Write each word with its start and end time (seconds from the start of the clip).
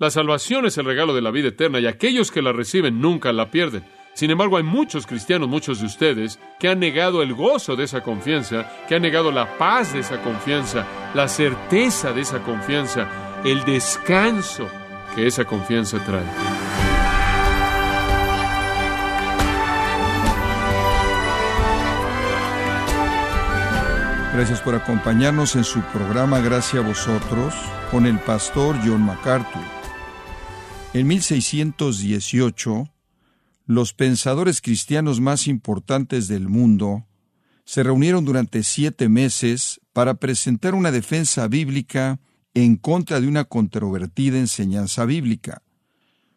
La 0.00 0.10
salvación 0.10 0.64
es 0.64 0.78
el 0.78 0.86
regalo 0.86 1.14
de 1.14 1.20
la 1.20 1.30
vida 1.30 1.48
eterna 1.48 1.78
y 1.78 1.86
aquellos 1.86 2.30
que 2.30 2.40
la 2.40 2.52
reciben 2.52 3.02
nunca 3.02 3.34
la 3.34 3.50
pierden. 3.50 3.84
Sin 4.14 4.30
embargo, 4.30 4.56
hay 4.56 4.62
muchos 4.62 5.06
cristianos, 5.06 5.46
muchos 5.46 5.80
de 5.80 5.84
ustedes, 5.84 6.40
que 6.58 6.68
han 6.68 6.78
negado 6.78 7.20
el 7.20 7.34
gozo 7.34 7.76
de 7.76 7.84
esa 7.84 8.02
confianza, 8.02 8.66
que 8.88 8.94
han 8.94 9.02
negado 9.02 9.30
la 9.30 9.58
paz 9.58 9.92
de 9.92 9.98
esa 9.98 10.22
confianza, 10.22 10.86
la 11.12 11.28
certeza 11.28 12.14
de 12.14 12.22
esa 12.22 12.42
confianza, 12.42 13.42
el 13.44 13.62
descanso 13.66 14.66
que 15.14 15.26
esa 15.26 15.44
confianza 15.44 16.02
trae. 16.02 16.24
Gracias 24.32 24.62
por 24.62 24.74
acompañarnos 24.74 25.56
en 25.56 25.64
su 25.64 25.82
programa 25.92 26.40
Gracias 26.40 26.82
a 26.82 26.86
vosotros 26.86 27.54
con 27.90 28.06
el 28.06 28.18
pastor 28.18 28.76
John 28.82 29.04
MacArthur. 29.04 29.79
En 30.92 31.06
1618, 31.06 32.92
los 33.66 33.92
pensadores 33.94 34.60
cristianos 34.60 35.20
más 35.20 35.46
importantes 35.46 36.26
del 36.26 36.48
mundo 36.48 37.06
se 37.64 37.84
reunieron 37.84 38.24
durante 38.24 38.64
siete 38.64 39.08
meses 39.08 39.80
para 39.92 40.14
presentar 40.14 40.74
una 40.74 40.90
defensa 40.90 41.46
bíblica 41.46 42.18
en 42.54 42.74
contra 42.74 43.20
de 43.20 43.28
una 43.28 43.44
controvertida 43.44 44.38
enseñanza 44.38 45.04
bíblica. 45.04 45.62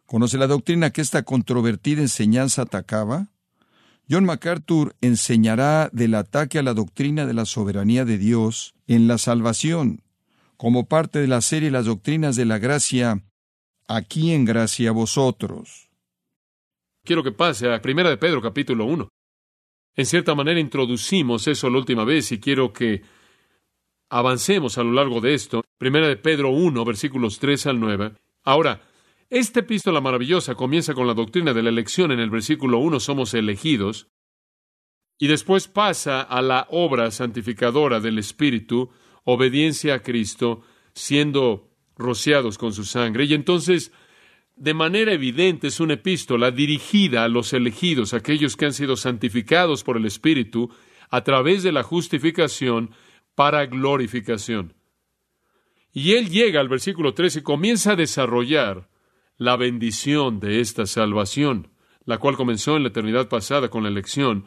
¿Conoce 0.06 0.38
la 0.38 0.46
doctrina 0.46 0.92
que 0.92 1.02
esta 1.02 1.24
controvertida 1.24 2.02
enseñanza 2.02 2.62
atacaba? 2.62 3.30
John 4.08 4.26
MacArthur 4.26 4.96
enseñará 5.02 5.90
del 5.92 6.14
ataque 6.14 6.60
a 6.60 6.64
la 6.64 6.76
doctrina 6.76 7.26
de 7.26 7.34
la 7.34 7.46
soberanía 7.46 8.06
de 8.06 8.20
Dios 8.20 8.76
en 8.86 9.08
la 9.08 9.18
salvación, 9.18 10.04
como 10.58 10.86
parte 10.86 11.18
de 11.18 11.28
la 11.28 11.42
serie 11.42 11.72
Las 11.72 11.86
Doctrinas 11.86 12.36
de 12.36 12.46
la 12.46 12.60
Gracia, 12.60 13.24
aquí 13.88 14.32
en 14.32 14.46
Gracia 14.46 14.92
vosotros. 14.92 15.90
Quiero 17.06 17.24
que 17.24 17.32
pase 17.32 17.72
a 17.72 17.82
Primera 17.82 18.10
de 18.10 18.18
Pedro 18.18 18.42
capítulo 18.42 18.86
1. 18.86 19.10
En 19.96 20.06
cierta 20.06 20.34
manera 20.36 20.60
introducimos 20.60 21.48
eso 21.48 21.70
la 21.70 21.78
última 21.78 22.04
vez 22.04 22.32
y 22.32 22.40
quiero 22.40 22.74
que 22.74 23.04
avancemos 24.10 24.78
a 24.78 24.84
lo 24.84 24.94
largo 24.94 25.22
de 25.22 25.34
esto. 25.34 25.64
Primera 25.78 26.08
de 26.08 26.18
Pedro 26.18 26.50
1, 26.50 26.86
versículos 26.86 27.40
3 27.40 27.68
al 27.68 27.80
9. 27.80 28.14
Ahora, 28.44 28.82
esta 29.30 29.62
epístola 29.62 30.02
maravillosa 30.02 30.56
comienza 30.56 30.94
con 30.94 31.08
la 31.08 31.14
doctrina 31.14 31.54
de 31.54 31.64
la 31.64 31.70
elección 31.70 32.12
en 32.12 32.20
el 32.20 32.30
versículo 32.30 32.78
1, 32.80 33.00
somos 33.00 33.34
elegidos, 33.34 34.08
y 35.20 35.28
después 35.28 35.68
pasa 35.68 36.22
a 36.22 36.42
la 36.42 36.68
obra 36.70 37.10
santificadora 37.12 38.00
del 38.00 38.20
Espíritu, 38.20 38.92
obediencia 39.24 39.96
a 39.96 40.00
Cristo, 40.04 40.62
siendo 40.94 41.73
rociados 41.98 42.58
con 42.58 42.74
su 42.74 42.84
sangre. 42.86 43.26
Y 43.26 43.34
entonces, 43.34 43.92
de 44.56 44.74
manera 44.74 45.14
evidente, 45.14 45.68
es 45.68 45.80
una 45.80 45.94
epístola 45.94 46.52
dirigida 46.52 47.24
a 47.24 47.28
los 47.28 47.54
elegidos, 47.54 48.14
aquellos 48.14 48.56
que 48.56 48.66
han 48.66 48.74
sido 48.74 48.96
santificados 48.96 49.84
por 49.84 49.98
el 49.98 50.06
Espíritu, 50.06 50.70
a 51.10 51.24
través 51.24 51.64
de 51.64 51.72
la 51.72 51.84
justificación 51.84 52.92
para 53.36 53.66
glorificación. 53.66 54.74
Y 55.92 56.14
él 56.14 56.30
llega 56.30 56.60
al 56.60 56.70
versículo 56.70 57.14
13 57.14 57.40
y 57.40 57.44
comienza 57.44 57.92
a 57.92 57.96
desarrollar 57.96 58.90
la 59.38 59.56
bendición 59.56 60.40
de 60.40 60.60
esta 60.60 60.86
salvación, 60.86 61.70
la 62.06 62.18
cual 62.18 62.36
comenzó 62.36 62.76
en 62.76 62.84
la 62.84 62.90
eternidad 62.90 63.30
pasada 63.30 63.70
con 63.70 63.84
la 63.84 63.90
elección 63.90 64.46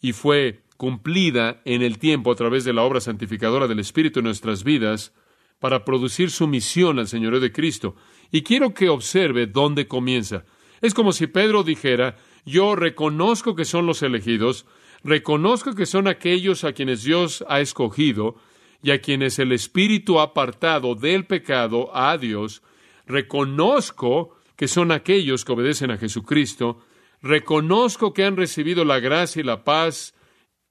y 0.00 0.12
fue 0.12 0.62
cumplida 0.76 1.60
en 1.64 1.82
el 1.82 1.98
tiempo 1.98 2.30
a 2.30 2.36
través 2.36 2.64
de 2.64 2.72
la 2.72 2.82
obra 2.82 3.00
santificadora 3.00 3.66
del 3.66 3.80
Espíritu 3.80 4.20
en 4.20 4.26
nuestras 4.26 4.62
vidas 4.62 5.12
para 5.58 5.84
producir 5.84 6.30
su 6.30 6.46
misión 6.46 6.98
al 6.98 7.08
Señor 7.08 7.38
de 7.40 7.52
Cristo. 7.52 7.96
Y 8.30 8.42
quiero 8.42 8.74
que 8.74 8.88
observe 8.88 9.46
dónde 9.46 9.86
comienza. 9.86 10.44
Es 10.80 10.94
como 10.94 11.12
si 11.12 11.26
Pedro 11.26 11.62
dijera, 11.62 12.16
yo 12.44 12.76
reconozco 12.76 13.54
que 13.54 13.64
son 13.64 13.86
los 13.86 14.02
elegidos, 14.02 14.66
reconozco 15.02 15.74
que 15.74 15.86
son 15.86 16.08
aquellos 16.08 16.64
a 16.64 16.72
quienes 16.72 17.02
Dios 17.02 17.44
ha 17.48 17.60
escogido 17.60 18.36
y 18.82 18.90
a 18.90 19.00
quienes 19.00 19.38
el 19.38 19.52
Espíritu 19.52 20.20
ha 20.20 20.24
apartado 20.24 20.94
del 20.94 21.26
pecado 21.26 21.94
a 21.96 22.18
Dios, 22.18 22.62
reconozco 23.06 24.36
que 24.56 24.68
son 24.68 24.92
aquellos 24.92 25.44
que 25.44 25.52
obedecen 25.52 25.90
a 25.90 25.98
Jesucristo, 25.98 26.84
reconozco 27.22 28.12
que 28.12 28.24
han 28.24 28.36
recibido 28.36 28.84
la 28.84 29.00
gracia 29.00 29.40
y 29.40 29.44
la 29.44 29.64
paz 29.64 30.14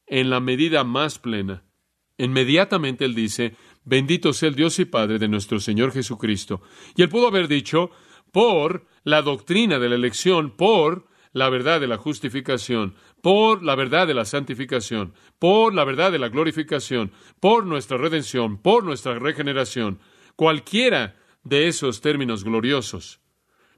en 0.07 0.29
la 0.29 0.39
medida 0.39 0.83
más 0.83 1.19
plena. 1.19 1.63
Inmediatamente 2.17 3.05
él 3.05 3.15
dice, 3.15 3.55
bendito 3.85 4.33
sea 4.33 4.49
el 4.49 4.55
Dios 4.55 4.77
y 4.79 4.85
Padre 4.85 5.19
de 5.19 5.27
nuestro 5.27 5.59
Señor 5.59 5.93
Jesucristo. 5.93 6.61
Y 6.95 7.03
él 7.03 7.09
pudo 7.09 7.27
haber 7.27 7.47
dicho, 7.47 7.91
por 8.31 8.85
la 9.03 9.21
doctrina 9.21 9.79
de 9.79 9.87
la 9.87 9.95
elección, 9.95 10.51
por 10.51 11.07
la 11.31 11.49
verdad 11.49 11.79
de 11.79 11.87
la 11.87 11.97
justificación, 11.97 12.95
por 13.21 13.63
la 13.63 13.75
verdad 13.75 14.07
de 14.07 14.13
la 14.13 14.25
santificación, 14.25 15.13
por 15.39 15.73
la 15.73 15.83
verdad 15.83 16.11
de 16.11 16.19
la 16.19 16.29
glorificación, 16.29 17.11
por 17.39 17.65
nuestra 17.65 17.97
redención, 17.97 18.57
por 18.57 18.83
nuestra 18.83 19.19
regeneración, 19.19 19.99
cualquiera 20.35 21.15
de 21.43 21.67
esos 21.67 22.01
términos 22.01 22.43
gloriosos. 22.43 23.19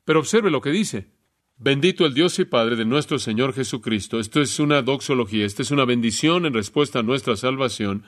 Pero 0.05 0.19
observe 0.19 0.49
lo 0.49 0.61
que 0.61 0.71
dice. 0.71 1.11
Bendito 1.59 2.05
el 2.05 2.13
Dios 2.13 2.37
y 2.37 2.45
Padre 2.45 2.75
de 2.75 2.85
nuestro 2.85 3.17
Señor 3.17 3.53
Jesucristo. 3.53 4.19
Esto 4.19 4.41
es 4.41 4.59
una 4.59 4.83
doxología, 4.83 5.43
esta 5.43 5.63
es 5.63 5.71
una 5.71 5.85
bendición 5.85 6.45
en 6.45 6.53
respuesta 6.53 6.99
a 6.99 7.03
nuestra 7.03 7.35
salvación, 7.35 8.03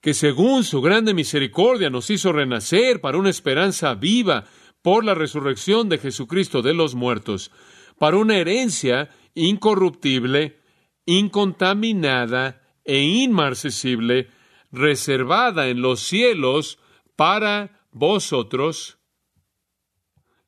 que 0.00 0.14
según 0.14 0.64
su 0.64 0.80
grande 0.80 1.14
misericordia 1.14 1.90
nos 1.90 2.10
hizo 2.10 2.32
renacer 2.32 3.00
para 3.00 3.18
una 3.18 3.30
esperanza 3.30 3.94
viva 3.94 4.44
por 4.82 5.04
la 5.04 5.14
resurrección 5.14 5.88
de 5.88 5.98
Jesucristo 5.98 6.62
de 6.62 6.74
los 6.74 6.94
muertos, 6.94 7.50
para 7.98 8.16
una 8.16 8.36
herencia 8.36 9.10
incorruptible, 9.34 10.60
incontaminada 11.04 12.62
e 12.84 13.02
inmarcesible, 13.02 14.30
reservada 14.70 15.68
en 15.68 15.82
los 15.82 16.00
cielos 16.00 16.78
para 17.16 17.86
vosotros. 17.90 18.98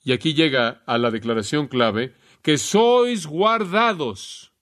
Y 0.04 0.12
aquí 0.12 0.34
llega 0.34 0.82
a 0.86 0.96
la 0.98 1.10
declaración 1.10 1.66
clave, 1.66 2.14
que 2.42 2.56
sois 2.56 3.26
guardados 3.26 4.52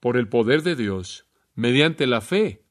por 0.00 0.16
el 0.16 0.28
poder 0.28 0.62
de 0.62 0.74
Dios 0.74 1.26
mediante 1.54 2.06
la 2.06 2.20
fe 2.20 2.65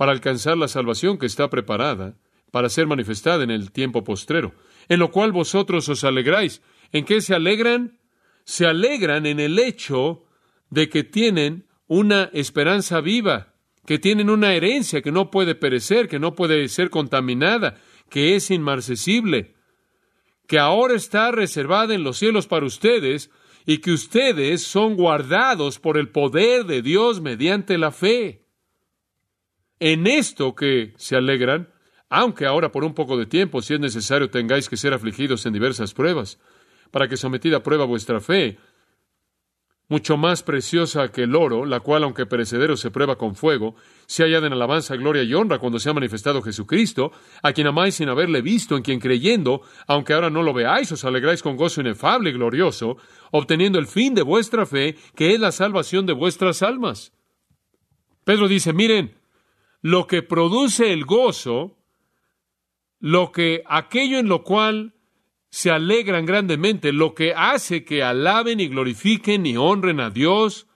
para 0.00 0.12
alcanzar 0.12 0.56
la 0.56 0.66
salvación 0.66 1.18
que 1.18 1.26
está 1.26 1.50
preparada 1.50 2.16
para 2.50 2.70
ser 2.70 2.86
manifestada 2.86 3.44
en 3.44 3.50
el 3.50 3.70
tiempo 3.70 4.02
postrero, 4.02 4.54
en 4.88 4.98
lo 4.98 5.10
cual 5.10 5.30
vosotros 5.30 5.90
os 5.90 6.04
alegráis. 6.04 6.62
¿En 6.90 7.04
qué 7.04 7.20
se 7.20 7.34
alegran? 7.34 7.98
Se 8.44 8.64
alegran 8.64 9.26
en 9.26 9.38
el 9.40 9.58
hecho 9.58 10.24
de 10.70 10.88
que 10.88 11.04
tienen 11.04 11.66
una 11.86 12.30
esperanza 12.32 13.02
viva, 13.02 13.52
que 13.84 13.98
tienen 13.98 14.30
una 14.30 14.54
herencia 14.54 15.02
que 15.02 15.12
no 15.12 15.30
puede 15.30 15.54
perecer, 15.54 16.08
que 16.08 16.18
no 16.18 16.34
puede 16.34 16.66
ser 16.68 16.88
contaminada, 16.88 17.76
que 18.08 18.36
es 18.36 18.50
inmarcesible, 18.50 19.54
que 20.46 20.58
ahora 20.58 20.94
está 20.94 21.30
reservada 21.30 21.94
en 21.94 22.04
los 22.04 22.16
cielos 22.16 22.46
para 22.46 22.64
ustedes 22.64 23.30
y 23.66 23.82
que 23.82 23.92
ustedes 23.92 24.62
son 24.62 24.96
guardados 24.96 25.78
por 25.78 25.98
el 25.98 26.08
poder 26.08 26.64
de 26.64 26.80
Dios 26.80 27.20
mediante 27.20 27.76
la 27.76 27.90
fe. 27.90 28.39
En 29.80 30.06
esto 30.06 30.54
que 30.54 30.92
se 30.96 31.16
alegran, 31.16 31.70
aunque 32.10 32.44
ahora 32.44 32.70
por 32.70 32.84
un 32.84 32.92
poco 32.92 33.16
de 33.16 33.24
tiempo, 33.24 33.62
si 33.62 33.74
es 33.74 33.80
necesario, 33.80 34.28
tengáis 34.28 34.68
que 34.68 34.76
ser 34.76 34.92
afligidos 34.92 35.46
en 35.46 35.54
diversas 35.54 35.94
pruebas, 35.94 36.38
para 36.90 37.08
que 37.08 37.16
sometida 37.16 37.58
a 37.58 37.62
prueba 37.62 37.86
vuestra 37.86 38.20
fe, 38.20 38.58
mucho 39.88 40.16
más 40.16 40.42
preciosa 40.42 41.10
que 41.10 41.22
el 41.22 41.34
oro, 41.34 41.64
la 41.64 41.80
cual, 41.80 42.04
aunque 42.04 42.26
perecedero, 42.26 42.76
se 42.76 42.90
prueba 42.90 43.16
con 43.16 43.34
fuego, 43.34 43.74
se 44.06 44.22
hallada 44.22 44.46
en 44.46 44.52
alabanza, 44.52 44.96
gloria 44.96 45.22
y 45.22 45.34
honra 45.34 45.58
cuando 45.58 45.80
se 45.80 45.88
ha 45.88 45.94
manifestado 45.94 46.42
Jesucristo, 46.42 47.10
a 47.42 47.52
quien 47.52 47.66
amáis 47.66 47.96
sin 47.96 48.08
haberle 48.08 48.42
visto, 48.42 48.76
en 48.76 48.82
quien 48.82 49.00
creyendo, 49.00 49.62
aunque 49.88 50.12
ahora 50.12 50.30
no 50.30 50.42
lo 50.42 50.52
veáis, 50.52 50.92
os 50.92 51.04
alegráis 51.04 51.42
con 51.42 51.56
gozo 51.56 51.80
inefable 51.80 52.30
y 52.30 52.34
glorioso, 52.34 52.98
obteniendo 53.32 53.78
el 53.78 53.86
fin 53.86 54.14
de 54.14 54.22
vuestra 54.22 54.66
fe, 54.66 54.96
que 55.16 55.34
es 55.34 55.40
la 55.40 55.52
salvación 55.52 56.06
de 56.06 56.12
vuestras 56.12 56.62
almas. 56.62 57.12
Pedro 58.24 58.46
dice, 58.46 58.72
miren, 58.72 59.19
lo 59.82 60.06
que 60.06 60.22
produce 60.22 60.92
el 60.92 61.04
gozo 61.04 61.76
lo 63.00 63.32
que 63.32 63.62
aquello 63.66 64.18
en 64.18 64.28
lo 64.28 64.44
cual 64.44 64.94
se 65.48 65.70
alegran 65.70 66.26
grandemente, 66.26 66.92
lo 66.92 67.14
que 67.14 67.32
hace 67.34 67.84
que 67.84 68.04
alaben 68.04 68.60
y 68.60 68.68
glorifiquen 68.68 69.46
y 69.46 69.56
honren 69.56 69.98
a 69.98 70.10
Dios, 70.10 70.68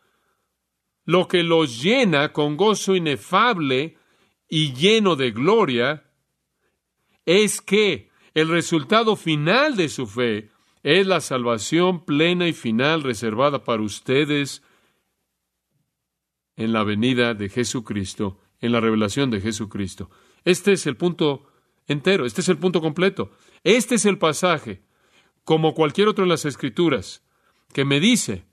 lo 1.04 1.28
que 1.28 1.42
los 1.42 1.82
llena 1.82 2.32
con 2.32 2.56
gozo 2.56 2.96
inefable 2.96 3.98
y 4.48 4.72
lleno 4.72 5.16
de 5.16 5.30
gloria, 5.30 6.10
es 7.26 7.60
que 7.60 8.10
el 8.32 8.48
resultado 8.48 9.16
final 9.16 9.76
de 9.76 9.88
su 9.88 10.06
fe 10.06 10.50
es 10.82 11.06
la 11.06 11.20
salvación 11.20 12.04
plena 12.04 12.48
y 12.48 12.52
final 12.52 13.02
reservada 13.02 13.62
para 13.64 13.82
ustedes 13.82 14.62
en 16.56 16.72
la 16.72 16.84
venida 16.84 17.34
de 17.34 17.48
Jesucristo, 17.48 18.40
en 18.64 18.72
la 18.72 18.81
revelación 18.81 19.31
de 19.31 19.43
Jesucristo. 19.43 20.11
Este 20.44 20.72
es 20.72 20.87
el 20.87 20.96
punto 20.96 21.46
entero. 21.87 22.25
Este 22.25 22.40
es 22.40 22.49
el 22.49 22.56
punto 22.56 22.81
completo. 22.81 23.31
Este 23.62 23.96
es 23.96 24.06
el 24.06 24.16
pasaje, 24.16 24.82
como 25.44 25.75
cualquier 25.75 26.08
otro 26.08 26.25
de 26.25 26.31
las 26.31 26.46
Escrituras, 26.46 27.22
que 27.75 27.84
me 27.84 28.00
dice 28.00 28.46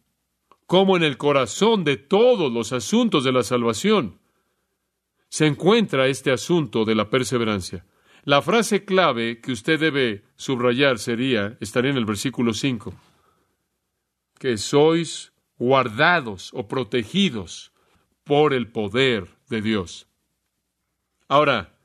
cómo 0.68 0.98
en 0.98 1.04
el 1.04 1.18
corazón 1.18 1.86
de 1.86 1.96
todos 1.96 2.52
los 2.52 2.74
asuntos 2.74 3.24
de 3.24 3.32
la 3.32 3.44
salvación 3.44 4.20
se 5.30 5.48
encuentra 5.48 6.08
este 6.08 6.32
asunto 6.32 6.84
de 6.84 6.96
la 6.96 7.10
perseverancia. 7.10 7.86
La 8.26 8.42
frase 8.42 8.84
clave 8.84 9.40
que 9.40 9.54
usted 9.54 9.80
debe 9.80 10.26
subrayar 10.36 11.00
sería, 11.00 11.58
estaría 11.62 11.92
en 11.92 11.98
el 11.98 12.06
versículo 12.06 12.54
5, 12.54 12.94
que 14.38 14.58
sois 14.58 15.32
guardados 15.58 16.52
o 16.54 16.68
protegidos 16.68 17.72
por 18.26 18.54
el 18.54 18.72
poder 18.72 19.30
de 19.52 19.62
Dios. 19.62 20.08
Ahora, 21.28 21.78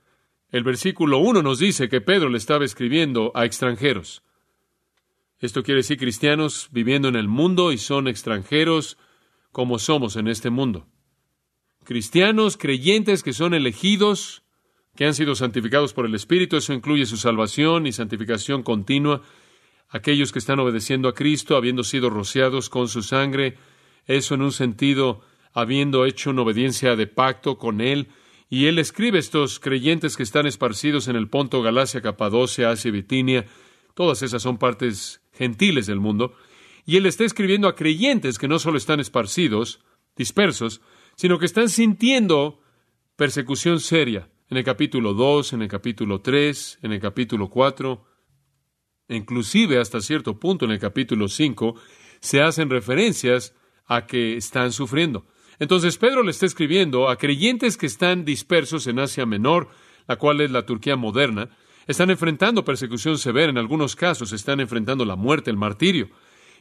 el 0.50 0.64
versículo 0.64 1.18
1 1.18 1.42
nos 1.42 1.58
dice 1.58 1.90
que 1.90 2.00
Pedro 2.00 2.30
le 2.30 2.38
estaba 2.38 2.64
escribiendo 2.64 3.32
a 3.34 3.44
extranjeros. 3.44 4.22
Esto 5.38 5.62
quiere 5.62 5.80
decir 5.80 5.98
cristianos 5.98 6.68
viviendo 6.70 7.08
en 7.08 7.16
el 7.16 7.28
mundo 7.28 7.72
y 7.72 7.78
son 7.78 8.08
extranjeros 8.08 8.96
como 9.52 9.78
somos 9.78 10.16
en 10.16 10.28
este 10.28 10.48
mundo. 10.48 10.86
Cristianos 11.84 12.56
creyentes 12.56 13.22
que 13.22 13.32
son 13.32 13.52
elegidos, 13.52 14.42
que 14.96 15.04
han 15.04 15.14
sido 15.14 15.34
santificados 15.34 15.92
por 15.92 16.06
el 16.06 16.14
Espíritu, 16.14 16.56
eso 16.56 16.72
incluye 16.72 17.04
su 17.04 17.16
salvación 17.16 17.86
y 17.86 17.92
santificación 17.92 18.62
continua. 18.62 19.22
Aquellos 19.88 20.32
que 20.32 20.38
están 20.38 20.58
obedeciendo 20.58 21.08
a 21.08 21.14
Cristo, 21.14 21.56
habiendo 21.56 21.84
sido 21.84 22.08
rociados 22.08 22.70
con 22.70 22.88
su 22.88 23.02
sangre, 23.02 23.58
eso 24.06 24.34
en 24.34 24.42
un 24.42 24.52
sentido, 24.52 25.20
habiendo 25.56 26.04
hecho 26.04 26.30
una 26.30 26.42
obediencia 26.42 26.96
de 26.96 27.06
pacto 27.06 27.56
con 27.56 27.80
Él, 27.80 28.08
y 28.50 28.66
él 28.66 28.78
escribe 28.78 29.18
estos 29.18 29.58
creyentes 29.58 30.16
que 30.16 30.22
están 30.22 30.46
esparcidos 30.46 31.08
en 31.08 31.16
el 31.16 31.28
Ponto, 31.28 31.62
Galacia, 31.62 32.02
Capadocia, 32.02 32.70
Asia 32.70 32.92
Bitinia. 32.92 33.46
Todas 33.94 34.22
esas 34.22 34.42
son 34.42 34.58
partes 34.58 35.22
gentiles 35.32 35.86
del 35.86 35.98
mundo. 35.98 36.34
Y 36.84 36.96
él 36.96 37.06
está 37.06 37.24
escribiendo 37.24 37.66
a 37.66 37.74
creyentes 37.74 38.38
que 38.38 38.46
no 38.46 38.58
solo 38.58 38.76
están 38.76 39.00
esparcidos, 39.00 39.80
dispersos, 40.14 40.80
sino 41.16 41.38
que 41.38 41.46
están 41.46 41.68
sintiendo 41.68 42.60
persecución 43.16 43.80
seria. 43.80 44.28
En 44.48 44.58
el 44.58 44.64
capítulo 44.64 45.12
2, 45.14 45.54
en 45.54 45.62
el 45.62 45.68
capítulo 45.68 46.20
3, 46.20 46.80
en 46.82 46.92
el 46.92 47.00
capítulo 47.00 47.50
4, 47.50 48.04
inclusive 49.08 49.80
hasta 49.80 50.00
cierto 50.00 50.38
punto 50.38 50.66
en 50.66 50.70
el 50.70 50.78
capítulo 50.78 51.26
5, 51.26 51.74
se 52.20 52.42
hacen 52.42 52.70
referencias 52.70 53.56
a 53.86 54.06
que 54.06 54.36
están 54.36 54.70
sufriendo. 54.70 55.26
Entonces 55.58 55.98
Pedro 55.98 56.22
le 56.22 56.30
está 56.30 56.46
escribiendo 56.46 57.08
a 57.08 57.16
creyentes 57.16 57.76
que 57.76 57.86
están 57.86 58.24
dispersos 58.24 58.86
en 58.86 58.98
Asia 58.98 59.26
Menor, 59.26 59.68
la 60.06 60.16
cual 60.16 60.40
es 60.40 60.50
la 60.50 60.66
Turquía 60.66 60.96
moderna, 60.96 61.48
están 61.86 62.10
enfrentando 62.10 62.64
persecución 62.64 63.18
severa, 63.18 63.50
en 63.50 63.58
algunos 63.58 63.96
casos 63.96 64.32
están 64.32 64.60
enfrentando 64.60 65.04
la 65.04 65.16
muerte, 65.16 65.50
el 65.50 65.56
martirio. 65.56 66.10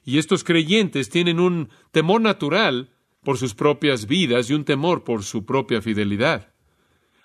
Y 0.04 0.20
estos 0.20 0.44
creyentes 0.44 1.10
tienen 1.10 1.40
un 1.40 1.70
temor 1.92 2.22
natural 2.22 2.92
por 3.24 3.38
sus 3.38 3.56
propias 3.56 4.06
vidas 4.06 4.50
y 4.50 4.54
un 4.54 4.64
temor 4.64 5.04
por 5.04 5.24
su 5.24 5.46
propia 5.46 5.82
fidelidad. 5.82 6.54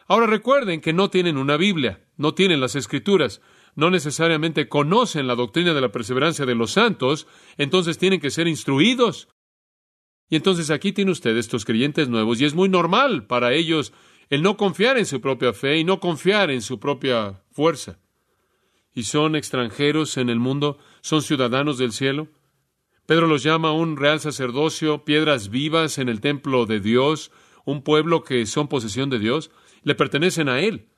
Ahora 0.09 0.27
recuerden 0.27 0.81
que 0.81 0.93
no 0.93 1.11
tienen 1.11 1.37
una 1.37 1.57
Biblia, 1.57 2.01
no 2.17 2.35
tienen 2.35 2.61
las 2.61 2.75
Escrituras, 2.75 3.43
no 3.77 3.91
necesariamente 3.91 4.69
conocen 4.69 5.27
la 5.27 5.37
doctrina 5.37 5.75
de 5.75 5.81
la 5.81 5.93
perseverancia 5.93 6.47
de 6.47 6.55
los 6.55 6.73
santos, 6.73 7.27
entonces 7.59 7.99
tienen 7.99 8.19
que 8.19 8.31
ser 8.31 8.49
instruidos. 8.49 9.29
Y 10.31 10.37
entonces 10.37 10.71
aquí 10.71 10.93
tiene 10.93 11.11
usted 11.11 11.37
estos 11.37 11.65
creyentes 11.65 12.09
nuevos 12.09 12.41
y 12.41 12.45
es 12.45 12.55
muy 12.55 12.69
normal 12.69 13.27
para 13.27 13.53
ellos 13.53 13.93
el 14.31 14.43
no 14.43 14.57
confiar 14.57 14.97
en 14.97 15.05
su 15.05 15.21
propia 15.21 15.53
fe 15.53 15.79
y 15.79 15.85
no 15.85 15.99
confiar 15.99 16.53
en 16.53 16.63
su 16.63 16.79
propia 16.79 17.43
fuerza. 17.51 17.99
Y 18.95 19.03
son 19.03 19.35
extranjeros 19.35 20.17
en 20.17 20.31
el 20.31 20.39
mundo, 20.39 20.79
son 21.01 21.23
ciudadanos 21.23 21.79
del 21.79 21.91
cielo. 21.91 22.29
Pedro 23.07 23.27
los 23.27 23.43
llama 23.43 23.73
un 23.73 23.97
real 23.97 24.21
sacerdocio, 24.21 25.05
piedras 25.05 25.51
vivas 25.51 25.99
en 25.99 26.09
el 26.09 26.21
templo 26.21 26.65
de 26.65 26.79
Dios, 26.79 27.33
un 27.65 27.83
pueblo 27.83 28.23
que 28.23 28.47
son 28.47 28.69
posesión 28.69 29.11
de 29.11 29.19
Dios, 29.19 29.51
le 29.83 29.97
pertenecen 29.97 30.49
a 30.49 30.61
Él. 30.61 30.91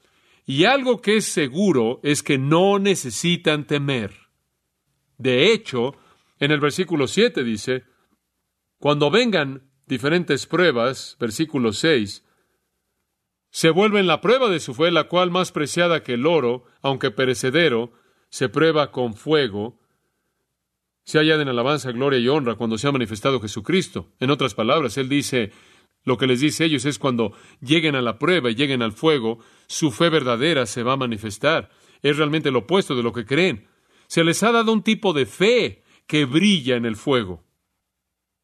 Y 0.45 0.65
algo 0.65 1.01
que 1.01 1.17
es 1.17 1.25
seguro 1.25 2.01
es 2.03 2.23
que 2.23 2.37
no 2.37 2.79
necesitan 2.79 3.67
temer. 3.67 4.13
De 5.17 5.53
hecho, 5.53 5.95
en 6.39 6.51
el 6.51 6.61
versículo 6.61 7.07
7 7.07 7.45
dice, 7.45 7.85
cuando 8.83 9.13
vengan 9.13 9.71
diferentes 9.87 10.49
pruebas, 10.49 11.17
versículo 11.21 11.73
6, 11.73 12.25
se 13.49 13.71
vuelven 13.71 14.09
la 14.09 14.21
prueba 14.21 14.51
de 14.51 14.59
su 14.59 14.75
fe, 14.75 14.91
la 14.91 15.05
cual 15.05 15.31
más 15.31 15.53
preciada 15.53 16.03
que 16.03 16.15
el 16.15 16.27
oro, 16.27 16.65
aunque 16.81 17.13
perecedero, 17.13 17.93
se 18.29 18.49
prueba 18.49 18.91
con 18.91 19.15
fuego, 19.15 19.79
se 21.05 21.21
añaden 21.21 21.47
alabanza, 21.47 21.93
gloria 21.93 22.19
y 22.19 22.27
honra 22.27 22.57
cuando 22.57 22.77
se 22.77 22.89
ha 22.89 22.93
manifestado 22.93 23.41
Jesucristo. 23.41 24.09
En 24.19 24.31
otras 24.31 24.53
palabras, 24.55 24.99
Él 24.99 25.09
dice, 25.09 25.53
lo 26.03 26.19
que 26.19 26.27
les 26.27 26.41
dice 26.41 26.65
ellos 26.65 26.85
es 26.85 26.99
cuando 26.99 27.35
lleguen 27.61 27.95
a 27.95 28.03
la 28.03 28.19
prueba 28.19 28.51
y 28.51 28.57
lleguen 28.57 28.83
al 28.83 28.91
fuego, 28.91 29.39
su 29.69 29.93
fe 29.93 30.09
verdadera 30.09 30.67
se 30.67 30.83
va 30.83 30.95
a 30.95 30.97
manifestar. 30.97 31.71
Es 32.03 32.17
realmente 32.17 32.51
lo 32.51 32.61
opuesto 32.61 32.97
de 32.97 33.05
lo 33.05 33.13
que 33.13 33.27
creen. 33.27 33.69
Se 34.09 34.25
les 34.25 34.43
ha 34.43 34.51
dado 34.51 34.73
un 34.73 34.83
tipo 34.83 35.13
de 35.13 35.27
fe 35.27 35.85
que 36.09 36.25
brilla 36.25 36.75
en 36.75 36.85
el 36.85 36.97
fuego 36.97 37.45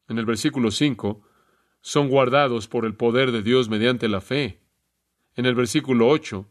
en 0.09 0.17
el 0.17 0.25
versículo 0.25 0.71
5, 0.71 1.21
son 1.81 2.09
guardados 2.09 2.67
por 2.67 2.85
el 2.85 2.95
poder 2.95 3.31
de 3.31 3.41
Dios 3.41 3.69
mediante 3.69 4.09
la 4.09 4.21
fe. 4.21 4.59
En 5.35 5.45
el 5.45 5.55
versículo 5.55 6.09
8, 6.09 6.45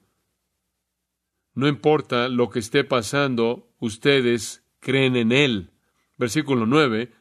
no 1.55 1.69
importa 1.69 2.29
lo 2.29 2.51
que 2.51 2.61
esté 2.61 2.85
pasando, 2.85 3.69
ustedes 3.79 4.65
creen 4.81 5.17
en 5.17 5.33
Él. 5.33 5.71
Versículo 6.17 6.67
9, 6.67 7.13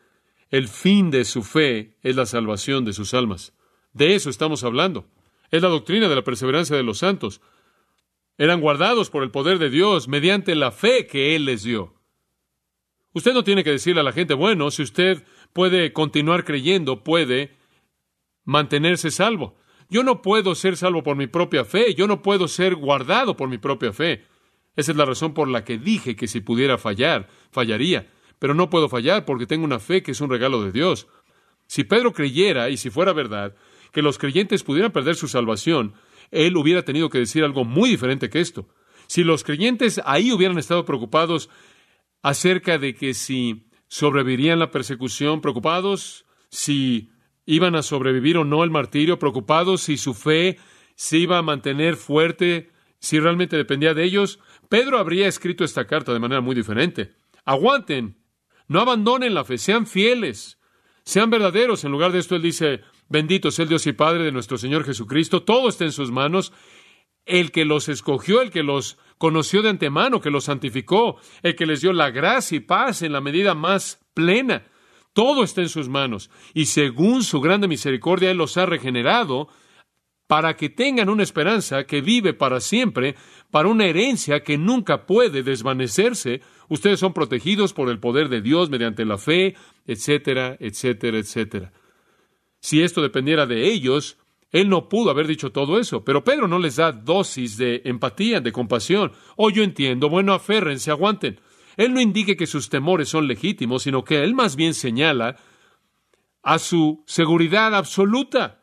el 0.49 0.67
fin 0.67 1.11
de 1.11 1.25
su 1.25 1.43
fe 1.43 1.97
es 2.03 2.15
la 2.15 2.25
salvación 2.25 2.85
de 2.85 2.93
sus 2.93 3.13
almas. 3.13 3.53
De 3.93 4.15
eso 4.15 4.29
estamos 4.29 4.63
hablando. 4.63 5.07
Es 5.49 5.61
la 5.61 5.69
doctrina 5.69 6.07
de 6.07 6.15
la 6.15 6.23
perseverancia 6.23 6.75
de 6.75 6.83
los 6.83 6.99
santos. 6.99 7.41
Eran 8.37 8.61
guardados 8.61 9.09
por 9.09 9.23
el 9.23 9.31
poder 9.31 9.57
de 9.57 9.69
Dios 9.69 10.07
mediante 10.07 10.55
la 10.55 10.71
fe 10.71 11.07
que 11.07 11.35
Él 11.35 11.45
les 11.45 11.63
dio. 11.63 11.96
Usted 13.17 13.33
no 13.33 13.43
tiene 13.43 13.63
que 13.63 13.71
decirle 13.71 14.01
a 14.01 14.03
la 14.03 14.11
gente, 14.11 14.35
bueno, 14.35 14.69
si 14.69 14.83
usted 14.83 15.23
puede 15.51 15.91
continuar 15.91 16.45
creyendo, 16.45 17.03
puede 17.03 17.57
mantenerse 18.45 19.09
salvo. 19.09 19.55
Yo 19.89 20.03
no 20.03 20.21
puedo 20.21 20.53
ser 20.53 20.77
salvo 20.77 21.01
por 21.01 21.17
mi 21.17 21.25
propia 21.25 21.65
fe, 21.65 21.95
yo 21.95 22.05
no 22.05 22.21
puedo 22.21 22.47
ser 22.47 22.75
guardado 22.75 23.35
por 23.35 23.49
mi 23.49 23.57
propia 23.57 23.91
fe. 23.91 24.25
Esa 24.75 24.91
es 24.91 24.97
la 24.99 25.05
razón 25.05 25.33
por 25.33 25.47
la 25.47 25.63
que 25.63 25.79
dije 25.79 26.15
que 26.15 26.27
si 26.27 26.41
pudiera 26.41 26.77
fallar, 26.77 27.27
fallaría. 27.49 28.07
Pero 28.37 28.53
no 28.53 28.69
puedo 28.69 28.87
fallar 28.87 29.25
porque 29.25 29.47
tengo 29.47 29.65
una 29.65 29.79
fe 29.79 30.03
que 30.03 30.11
es 30.11 30.21
un 30.21 30.29
regalo 30.29 30.63
de 30.63 30.71
Dios. 30.71 31.07
Si 31.65 31.85
Pedro 31.85 32.13
creyera, 32.13 32.69
y 32.69 32.77
si 32.77 32.91
fuera 32.91 33.13
verdad, 33.13 33.55
que 33.93 34.03
los 34.03 34.19
creyentes 34.19 34.61
pudieran 34.61 34.91
perder 34.91 35.15
su 35.15 35.27
salvación, 35.27 35.95
él 36.29 36.55
hubiera 36.55 36.83
tenido 36.83 37.09
que 37.09 37.17
decir 37.17 37.43
algo 37.43 37.65
muy 37.65 37.89
diferente 37.89 38.29
que 38.29 38.41
esto. 38.41 38.67
Si 39.07 39.23
los 39.23 39.43
creyentes 39.43 39.99
ahí 40.05 40.31
hubieran 40.31 40.59
estado 40.59 40.85
preocupados 40.85 41.49
acerca 42.21 42.77
de 42.77 42.93
que 42.95 43.13
si 43.13 43.69
sobrevivirían 43.87 44.59
la 44.59 44.71
persecución, 44.71 45.41
preocupados 45.41 46.25
si 46.49 47.11
iban 47.45 47.75
a 47.75 47.83
sobrevivir 47.83 48.37
o 48.37 48.43
no 48.43 48.63
el 48.63 48.71
martirio, 48.71 49.19
preocupados 49.19 49.81
si 49.81 49.97
su 49.97 50.13
fe 50.13 50.57
se 50.95 51.17
iba 51.17 51.37
a 51.37 51.43
mantener 51.43 51.95
fuerte, 51.95 52.71
si 52.99 53.19
realmente 53.19 53.55
dependía 53.55 53.93
de 53.93 54.03
ellos, 54.03 54.39
Pedro 54.69 54.97
habría 54.99 55.27
escrito 55.27 55.63
esta 55.63 55.85
carta 55.85 56.13
de 56.13 56.19
manera 56.19 56.41
muy 56.41 56.55
diferente. 56.55 57.13
Aguanten, 57.45 58.17
no 58.67 58.81
abandonen 58.81 59.33
la 59.33 59.45
fe, 59.45 59.57
sean 59.57 59.87
fieles, 59.87 60.59
sean 61.03 61.29
verdaderos. 61.29 61.85
En 61.85 61.91
lugar 61.91 62.11
de 62.11 62.19
esto, 62.19 62.35
él 62.35 62.41
dice, 62.41 62.81
bendito 63.07 63.51
sea 63.51 63.63
el 63.63 63.69
Dios 63.69 63.87
y 63.87 63.93
Padre 63.93 64.23
de 64.23 64.31
nuestro 64.31 64.57
Señor 64.57 64.83
Jesucristo, 64.83 65.43
todo 65.43 65.69
está 65.69 65.85
en 65.85 65.93
sus 65.93 66.11
manos, 66.11 66.51
el 67.27 67.51
que 67.51 67.65
los 67.65 67.89
escogió, 67.89 68.41
el 68.41 68.51
que 68.51 68.63
los 68.63 68.97
conoció 69.17 69.61
de 69.61 69.69
antemano, 69.69 70.21
que 70.21 70.29
los 70.29 70.45
santificó, 70.45 71.17
el 71.43 71.55
que 71.55 71.65
les 71.65 71.81
dio 71.81 71.93
la 71.93 72.11
gracia 72.11 72.57
y 72.57 72.61
paz 72.61 73.01
en 73.01 73.11
la 73.11 73.21
medida 73.21 73.53
más 73.53 73.99
plena. 74.13 74.63
Todo 75.13 75.43
está 75.43 75.61
en 75.61 75.69
sus 75.69 75.89
manos 75.89 76.29
y 76.53 76.65
según 76.65 77.23
su 77.23 77.41
grande 77.41 77.67
misericordia 77.67 78.31
Él 78.31 78.37
los 78.37 78.57
ha 78.57 78.65
regenerado 78.65 79.47
para 80.27 80.55
que 80.55 80.69
tengan 80.69 81.09
una 81.09 81.23
esperanza 81.23 81.85
que 81.85 82.01
vive 82.01 82.33
para 82.33 82.59
siempre, 82.59 83.15
para 83.49 83.69
una 83.69 83.85
herencia 83.85 84.43
que 84.43 84.57
nunca 84.57 85.05
puede 85.05 85.41
desvanecerse. 85.41 86.41
Ustedes 86.67 86.99
son 86.99 87.13
protegidos 87.13 87.73
por 87.73 87.89
el 87.89 87.99
poder 87.99 88.27
de 88.27 88.41
Dios 88.41 88.69
mediante 88.69 89.05
la 89.05 89.17
fe, 89.17 89.55
etcétera, 89.87 90.57
etcétera, 90.59 91.17
etcétera. 91.17 91.71
Si 92.59 92.83
esto 92.83 93.01
dependiera 93.01 93.45
de 93.45 93.71
ellos, 93.71 94.17
él 94.51 94.69
no 94.69 94.87
pudo 94.87 95.09
haber 95.09 95.27
dicho 95.27 95.51
todo 95.51 95.77
eso, 95.77 96.03
pero 96.03 96.23
Pedro 96.23 96.47
no 96.47 96.59
les 96.59 96.77
da 96.77 96.91
dosis 96.91 97.57
de 97.57 97.81
empatía, 97.85 98.39
de 98.39 98.51
compasión. 98.51 99.11
Oh, 99.35 99.49
yo 99.49 99.63
entiendo, 99.63 100.09
bueno, 100.09 100.33
aférrense, 100.33 100.89
aguanten. 100.89 101.39
Él 101.75 101.93
no 101.93 102.01
indique 102.01 102.37
que 102.37 102.47
sus 102.47 102.69
temores 102.69 103.09
son 103.09 103.27
legítimos, 103.27 103.83
sino 103.83 104.03
que 104.03 104.23
él 104.23 104.33
más 104.33 104.55
bien 104.55 104.73
señala 104.73 105.35
a 106.43 106.59
su 106.59 107.03
seguridad 107.05 107.75
absoluta. 107.75 108.61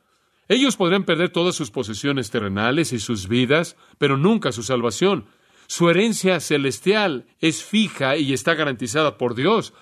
Ellos 0.48 0.76
podrían 0.76 1.04
perder 1.04 1.30
todas 1.30 1.54
sus 1.54 1.70
posesiones 1.70 2.30
terrenales 2.30 2.92
y 2.92 2.98
sus 2.98 3.28
vidas, 3.28 3.76
pero 3.98 4.16
nunca 4.16 4.52
su 4.52 4.62
salvación. 4.62 5.26
Su 5.66 5.90
herencia 5.90 6.40
celestial 6.40 7.26
es 7.40 7.62
fija 7.62 8.16
y 8.16 8.32
está 8.32 8.54
garantizada 8.54 9.16
por 9.16 9.34
Dios. 9.34 9.74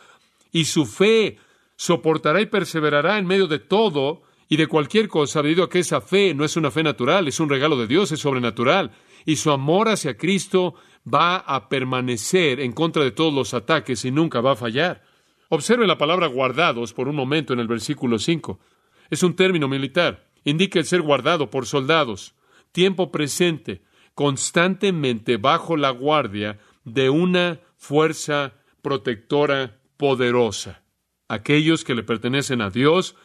Y 0.52 0.66
su 0.66 0.84
fe 0.84 1.38
soportará 1.76 2.40
y 2.40 2.46
perseverará 2.46 3.18
en 3.18 3.26
medio 3.26 3.46
de 3.46 3.58
todo 3.58 4.22
y 4.52 4.56
de 4.58 4.66
cualquier 4.66 5.08
cosa, 5.08 5.40
debido 5.40 5.64
a 5.64 5.70
que 5.70 5.78
esa 5.78 6.02
fe 6.02 6.34
no 6.34 6.44
es 6.44 6.58
una 6.58 6.70
fe 6.70 6.82
natural, 6.82 7.26
es 7.26 7.40
un 7.40 7.48
regalo 7.48 7.74
de 7.78 7.86
Dios, 7.86 8.12
es 8.12 8.20
sobrenatural. 8.20 8.90
Y 9.24 9.36
su 9.36 9.50
amor 9.50 9.88
hacia 9.88 10.18
Cristo 10.18 10.74
va 11.08 11.38
a 11.38 11.70
permanecer 11.70 12.60
en 12.60 12.72
contra 12.72 13.02
de 13.02 13.12
todos 13.12 13.32
los 13.32 13.54
ataques 13.54 14.04
y 14.04 14.10
nunca 14.10 14.42
va 14.42 14.52
a 14.52 14.56
fallar. 14.56 15.04
Observe 15.48 15.86
la 15.86 15.96
palabra 15.96 16.26
guardados 16.26 16.92
por 16.92 17.08
un 17.08 17.16
momento 17.16 17.54
en 17.54 17.60
el 17.60 17.66
versículo 17.66 18.18
5. 18.18 18.60
Es 19.08 19.22
un 19.22 19.36
término 19.36 19.68
militar. 19.68 20.28
Indica 20.44 20.78
el 20.78 20.84
ser 20.84 21.00
guardado 21.00 21.48
por 21.48 21.64
soldados. 21.64 22.34
Tiempo 22.72 23.10
presente, 23.10 23.80
constantemente 24.14 25.38
bajo 25.38 25.78
la 25.78 25.88
guardia 25.92 26.58
de 26.84 27.08
una 27.08 27.60
fuerza 27.78 28.52
protectora 28.82 29.78
poderosa. 29.96 30.82
Aquellos 31.26 31.84
que 31.84 31.94
le 31.94 32.02
pertenecen 32.02 32.60
a 32.60 32.68
Dios 32.68 33.16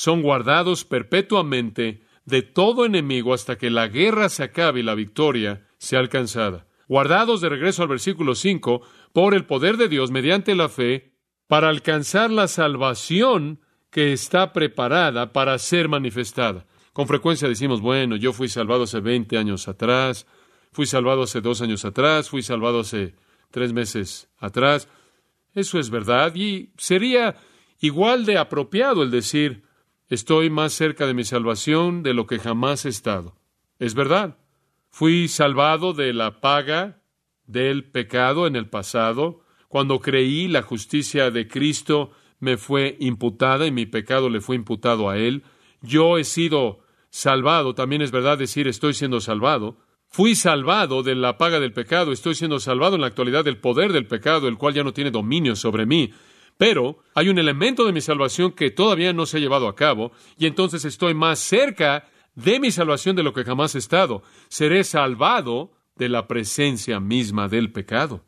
son 0.00 0.22
guardados 0.22 0.86
perpetuamente 0.86 2.00
de 2.24 2.40
todo 2.40 2.86
enemigo 2.86 3.34
hasta 3.34 3.58
que 3.58 3.68
la 3.68 3.86
guerra 3.86 4.30
se 4.30 4.42
acabe 4.42 4.80
y 4.80 4.82
la 4.82 4.94
victoria 4.94 5.66
sea 5.76 5.98
alcanzada. 5.98 6.66
Guardados 6.88 7.42
de 7.42 7.50
regreso 7.50 7.82
al 7.82 7.88
versículo 7.88 8.34
5 8.34 8.80
por 9.12 9.34
el 9.34 9.44
poder 9.44 9.76
de 9.76 9.88
Dios 9.88 10.10
mediante 10.10 10.54
la 10.54 10.70
fe 10.70 11.12
para 11.48 11.68
alcanzar 11.68 12.30
la 12.30 12.48
salvación 12.48 13.60
que 13.90 14.14
está 14.14 14.54
preparada 14.54 15.34
para 15.34 15.58
ser 15.58 15.90
manifestada. 15.90 16.64
Con 16.94 17.06
frecuencia 17.06 17.46
decimos, 17.46 17.82
bueno, 17.82 18.16
yo 18.16 18.32
fui 18.32 18.48
salvado 18.48 18.84
hace 18.84 19.00
20 19.00 19.36
años 19.36 19.68
atrás, 19.68 20.26
fui 20.72 20.86
salvado 20.86 21.24
hace 21.24 21.42
dos 21.42 21.60
años 21.60 21.84
atrás, 21.84 22.30
fui 22.30 22.42
salvado 22.42 22.80
hace 22.80 23.16
tres 23.50 23.74
meses 23.74 24.30
atrás. 24.38 24.88
Eso 25.52 25.78
es 25.78 25.90
verdad 25.90 26.34
y 26.36 26.72
sería 26.78 27.36
igual 27.80 28.24
de 28.24 28.38
apropiado 28.38 29.02
el 29.02 29.10
decir, 29.10 29.68
estoy 30.10 30.50
más 30.50 30.74
cerca 30.74 31.06
de 31.06 31.14
mi 31.14 31.24
salvación 31.24 32.02
de 32.02 32.12
lo 32.12 32.26
que 32.26 32.38
jamás 32.38 32.84
he 32.84 32.90
estado. 32.90 33.36
Es 33.78 33.94
verdad. 33.94 34.36
Fui 34.90 35.28
salvado 35.28 35.94
de 35.94 36.12
la 36.12 36.40
paga 36.40 37.00
del 37.46 37.84
pecado 37.84 38.46
en 38.46 38.56
el 38.56 38.68
pasado. 38.68 39.40
Cuando 39.68 40.00
creí 40.00 40.48
la 40.48 40.62
justicia 40.62 41.30
de 41.30 41.48
Cristo 41.48 42.10
me 42.40 42.56
fue 42.56 42.96
imputada 42.98 43.66
y 43.66 43.70
mi 43.70 43.86
pecado 43.86 44.28
le 44.28 44.40
fue 44.40 44.56
imputado 44.56 45.08
a 45.08 45.16
Él. 45.16 45.44
Yo 45.80 46.18
he 46.18 46.24
sido 46.24 46.80
salvado, 47.10 47.74
también 47.74 48.02
es 48.02 48.10
verdad 48.10 48.36
decir 48.36 48.66
estoy 48.66 48.94
siendo 48.94 49.20
salvado. 49.20 49.78
Fui 50.08 50.34
salvado 50.34 51.04
de 51.04 51.14
la 51.14 51.38
paga 51.38 51.60
del 51.60 51.72
pecado, 51.72 52.10
estoy 52.10 52.34
siendo 52.34 52.58
salvado 52.58 52.96
en 52.96 53.02
la 53.02 53.06
actualidad 53.06 53.44
del 53.44 53.58
poder 53.58 53.92
del 53.92 54.08
pecado, 54.08 54.48
el 54.48 54.58
cual 54.58 54.74
ya 54.74 54.82
no 54.82 54.92
tiene 54.92 55.12
dominio 55.12 55.54
sobre 55.54 55.86
mí. 55.86 56.12
Pero 56.60 56.98
hay 57.14 57.30
un 57.30 57.38
elemento 57.38 57.86
de 57.86 57.92
mi 57.94 58.02
salvación 58.02 58.52
que 58.52 58.70
todavía 58.70 59.14
no 59.14 59.24
se 59.24 59.38
ha 59.38 59.40
llevado 59.40 59.66
a 59.66 59.74
cabo, 59.74 60.12
y 60.36 60.44
entonces 60.44 60.84
estoy 60.84 61.14
más 61.14 61.38
cerca 61.38 62.10
de 62.34 62.60
mi 62.60 62.70
salvación 62.70 63.16
de 63.16 63.22
lo 63.22 63.32
que 63.32 63.44
jamás 63.44 63.74
he 63.74 63.78
estado. 63.78 64.22
Seré 64.50 64.84
salvado 64.84 65.72
de 65.96 66.10
la 66.10 66.28
presencia 66.28 67.00
misma 67.00 67.48
del 67.48 67.72
pecado. 67.72 68.26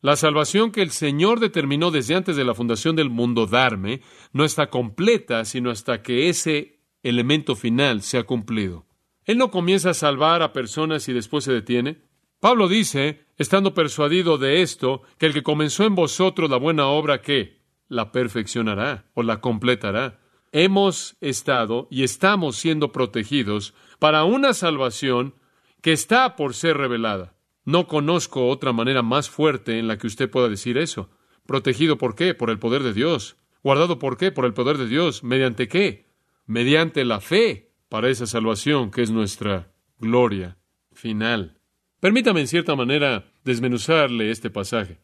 La 0.00 0.16
salvación 0.16 0.72
que 0.72 0.80
el 0.80 0.92
Señor 0.92 1.40
determinó 1.40 1.90
desde 1.90 2.14
antes 2.14 2.36
de 2.36 2.44
la 2.44 2.54
fundación 2.54 2.96
del 2.96 3.10
mundo 3.10 3.46
darme 3.46 4.00
no 4.32 4.46
está 4.46 4.70
completa 4.70 5.44
sino 5.44 5.68
hasta 5.68 6.00
que 6.00 6.30
ese 6.30 6.80
elemento 7.02 7.54
final 7.54 8.00
se 8.00 8.16
ha 8.16 8.22
cumplido. 8.22 8.86
Él 9.26 9.36
no 9.36 9.50
comienza 9.50 9.90
a 9.90 9.94
salvar 9.94 10.40
a 10.40 10.54
personas 10.54 11.06
y 11.10 11.12
después 11.12 11.44
se 11.44 11.52
detiene. 11.52 12.00
Pablo 12.40 12.66
dice, 12.66 13.26
estando 13.36 13.74
persuadido 13.74 14.38
de 14.38 14.62
esto, 14.62 15.02
que 15.18 15.26
el 15.26 15.34
que 15.34 15.42
comenzó 15.42 15.84
en 15.84 15.94
vosotros 15.94 16.48
la 16.48 16.56
buena 16.56 16.86
obra 16.86 17.20
que 17.20 17.62
la 17.94 18.12
perfeccionará 18.12 19.06
o 19.14 19.22
la 19.22 19.40
completará. 19.40 20.20
Hemos 20.52 21.16
estado 21.20 21.88
y 21.90 22.02
estamos 22.02 22.56
siendo 22.56 22.92
protegidos 22.92 23.74
para 23.98 24.24
una 24.24 24.52
salvación 24.52 25.34
que 25.80 25.92
está 25.92 26.36
por 26.36 26.54
ser 26.54 26.76
revelada. 26.76 27.34
No 27.64 27.86
conozco 27.86 28.48
otra 28.48 28.72
manera 28.72 29.02
más 29.02 29.30
fuerte 29.30 29.78
en 29.78 29.88
la 29.88 29.96
que 29.96 30.06
usted 30.06 30.30
pueda 30.30 30.48
decir 30.48 30.76
eso. 30.76 31.08
Protegido 31.46 31.96
por 31.98 32.14
qué? 32.14 32.34
Por 32.34 32.50
el 32.50 32.58
poder 32.58 32.82
de 32.82 32.92
Dios. 32.92 33.36
Guardado 33.62 33.98
por 33.98 34.16
qué? 34.16 34.32
Por 34.32 34.44
el 34.44 34.54
poder 34.54 34.76
de 34.76 34.86
Dios. 34.86 35.24
¿Mediante 35.24 35.68
qué? 35.68 36.06
Mediante 36.46 37.04
la 37.04 37.20
fe 37.20 37.72
para 37.88 38.08
esa 38.08 38.26
salvación 38.26 38.90
que 38.90 39.02
es 39.02 39.10
nuestra 39.10 39.72
gloria 39.98 40.58
final. 40.92 41.58
Permítame 42.00 42.40
en 42.40 42.48
cierta 42.48 42.76
manera 42.76 43.32
desmenuzarle 43.44 44.30
este 44.30 44.50
pasaje. 44.50 44.98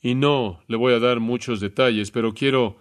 Y 0.00 0.14
no 0.14 0.62
le 0.66 0.76
voy 0.76 0.94
a 0.94 0.98
dar 0.98 1.20
muchos 1.20 1.60
detalles, 1.60 2.10
pero 2.10 2.32
quiero 2.32 2.78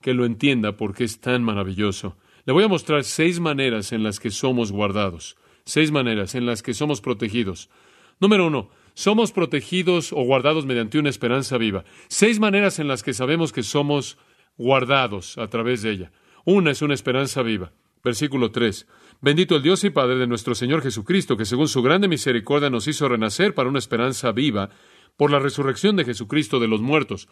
que 0.00 0.14
lo 0.14 0.24
entienda 0.24 0.76
porque 0.76 1.04
es 1.04 1.20
tan 1.20 1.42
maravilloso. 1.42 2.16
Le 2.44 2.52
voy 2.52 2.64
a 2.64 2.68
mostrar 2.68 3.04
seis 3.04 3.40
maneras 3.40 3.92
en 3.92 4.02
las 4.02 4.20
que 4.20 4.30
somos 4.30 4.72
guardados, 4.72 5.36
seis 5.64 5.90
maneras 5.90 6.34
en 6.34 6.46
las 6.46 6.62
que 6.62 6.74
somos 6.74 7.00
protegidos. 7.00 7.68
Número 8.20 8.46
uno, 8.46 8.70
somos 8.94 9.32
protegidos 9.32 10.12
o 10.12 10.22
guardados 10.22 10.66
mediante 10.66 10.98
una 10.98 11.08
esperanza 11.08 11.56
viva. 11.56 11.84
Seis 12.08 12.40
maneras 12.40 12.78
en 12.78 12.88
las 12.88 13.02
que 13.02 13.14
sabemos 13.14 13.52
que 13.52 13.62
somos 13.62 14.18
guardados 14.56 15.38
a 15.38 15.48
través 15.48 15.82
de 15.82 15.90
ella. 15.90 16.12
Una 16.44 16.70
es 16.72 16.82
una 16.82 16.94
esperanza 16.94 17.42
viva. 17.42 17.72
Versículo 18.02 18.50
3. 18.50 18.86
Bendito 19.20 19.56
el 19.56 19.62
Dios 19.62 19.84
y 19.84 19.90
Padre 19.90 20.16
de 20.16 20.26
nuestro 20.26 20.54
Señor 20.54 20.82
Jesucristo, 20.82 21.36
que 21.36 21.44
según 21.44 21.68
su 21.68 21.82
grande 21.82 22.08
misericordia 22.08 22.70
nos 22.70 22.88
hizo 22.88 23.08
renacer 23.08 23.54
para 23.54 23.68
una 23.68 23.78
esperanza 23.78 24.32
viva 24.32 24.70
por 25.18 25.32
la 25.32 25.40
resurrección 25.40 25.96
de 25.96 26.04
Jesucristo 26.04 26.60
de 26.60 26.68
los 26.68 26.80
muertos. 26.80 27.28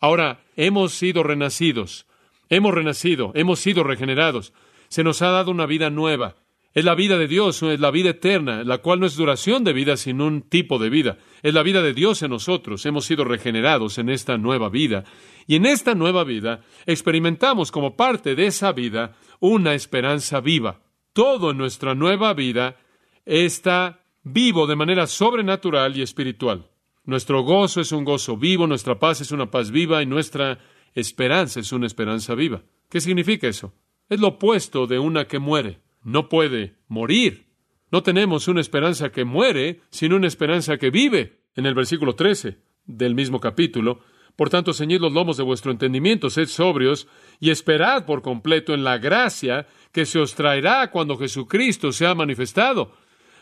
Ahora, 0.00 0.44
hemos 0.56 0.92
sido 0.92 1.22
renacidos, 1.22 2.06
hemos 2.50 2.74
renacido, 2.74 3.32
hemos 3.34 3.60
sido 3.60 3.84
regenerados. 3.84 4.52
Se 4.88 5.04
nos 5.04 5.22
ha 5.22 5.28
dado 5.28 5.52
una 5.52 5.64
vida 5.64 5.88
nueva. 5.88 6.34
Es 6.74 6.84
la 6.84 6.96
vida 6.96 7.16
de 7.16 7.28
Dios, 7.28 7.62
es 7.62 7.80
la 7.80 7.90
vida 7.90 8.10
eterna, 8.10 8.64
la 8.64 8.78
cual 8.78 9.00
no 9.00 9.06
es 9.06 9.16
duración 9.16 9.64
de 9.64 9.72
vida, 9.72 9.96
sino 9.96 10.26
un 10.26 10.42
tipo 10.42 10.78
de 10.78 10.90
vida. 10.90 11.18
Es 11.42 11.54
la 11.54 11.62
vida 11.62 11.80
de 11.80 11.94
Dios 11.94 12.22
en 12.22 12.30
nosotros. 12.30 12.84
Hemos 12.84 13.06
sido 13.06 13.24
regenerados 13.24 13.98
en 13.98 14.10
esta 14.10 14.36
nueva 14.36 14.68
vida. 14.68 15.04
Y 15.46 15.54
en 15.54 15.64
esta 15.64 15.94
nueva 15.94 16.24
vida 16.24 16.62
experimentamos 16.86 17.70
como 17.70 17.96
parte 17.96 18.34
de 18.34 18.46
esa 18.46 18.72
vida 18.72 19.16
una 19.38 19.74
esperanza 19.74 20.40
viva. 20.40 20.80
Todo 21.12 21.52
en 21.52 21.58
nuestra 21.58 21.94
nueva 21.94 22.34
vida 22.34 22.76
está 23.24 24.04
vivo 24.24 24.66
de 24.66 24.76
manera 24.76 25.06
sobrenatural 25.06 25.96
y 25.96 26.02
espiritual. 26.02 26.66
Nuestro 27.08 27.40
gozo 27.42 27.80
es 27.80 27.90
un 27.90 28.04
gozo 28.04 28.36
vivo, 28.36 28.66
nuestra 28.66 28.98
paz 28.98 29.22
es 29.22 29.32
una 29.32 29.50
paz 29.50 29.70
viva 29.70 30.02
y 30.02 30.06
nuestra 30.06 30.58
esperanza 30.94 31.58
es 31.58 31.72
una 31.72 31.86
esperanza 31.86 32.34
viva. 32.34 32.64
¿Qué 32.90 33.00
significa 33.00 33.48
eso? 33.48 33.72
Es 34.10 34.20
lo 34.20 34.28
opuesto 34.28 34.86
de 34.86 34.98
una 34.98 35.26
que 35.26 35.38
muere 35.38 35.80
no 36.04 36.28
puede 36.28 36.74
morir. 36.86 37.46
No 37.90 38.02
tenemos 38.02 38.46
una 38.46 38.60
esperanza 38.60 39.10
que 39.10 39.24
muere, 39.24 39.80
sino 39.88 40.16
una 40.16 40.26
esperanza 40.26 40.76
que 40.76 40.90
vive. 40.90 41.40
En 41.56 41.64
el 41.64 41.74
versículo 41.74 42.14
13 42.14 42.58
del 42.84 43.14
mismo 43.14 43.40
capítulo, 43.40 44.00
por 44.36 44.50
tanto, 44.50 44.74
ceñid 44.74 45.00
los 45.00 45.14
lomos 45.14 45.38
de 45.38 45.44
vuestro 45.44 45.72
entendimiento, 45.72 46.28
sed 46.28 46.46
sobrios 46.46 47.08
y 47.40 47.48
esperad 47.48 48.04
por 48.04 48.20
completo 48.20 48.74
en 48.74 48.84
la 48.84 48.98
gracia 48.98 49.66
que 49.92 50.04
se 50.04 50.18
os 50.18 50.34
traerá 50.34 50.90
cuando 50.90 51.16
Jesucristo 51.16 51.90
sea 51.90 52.14
manifestado. 52.14 52.92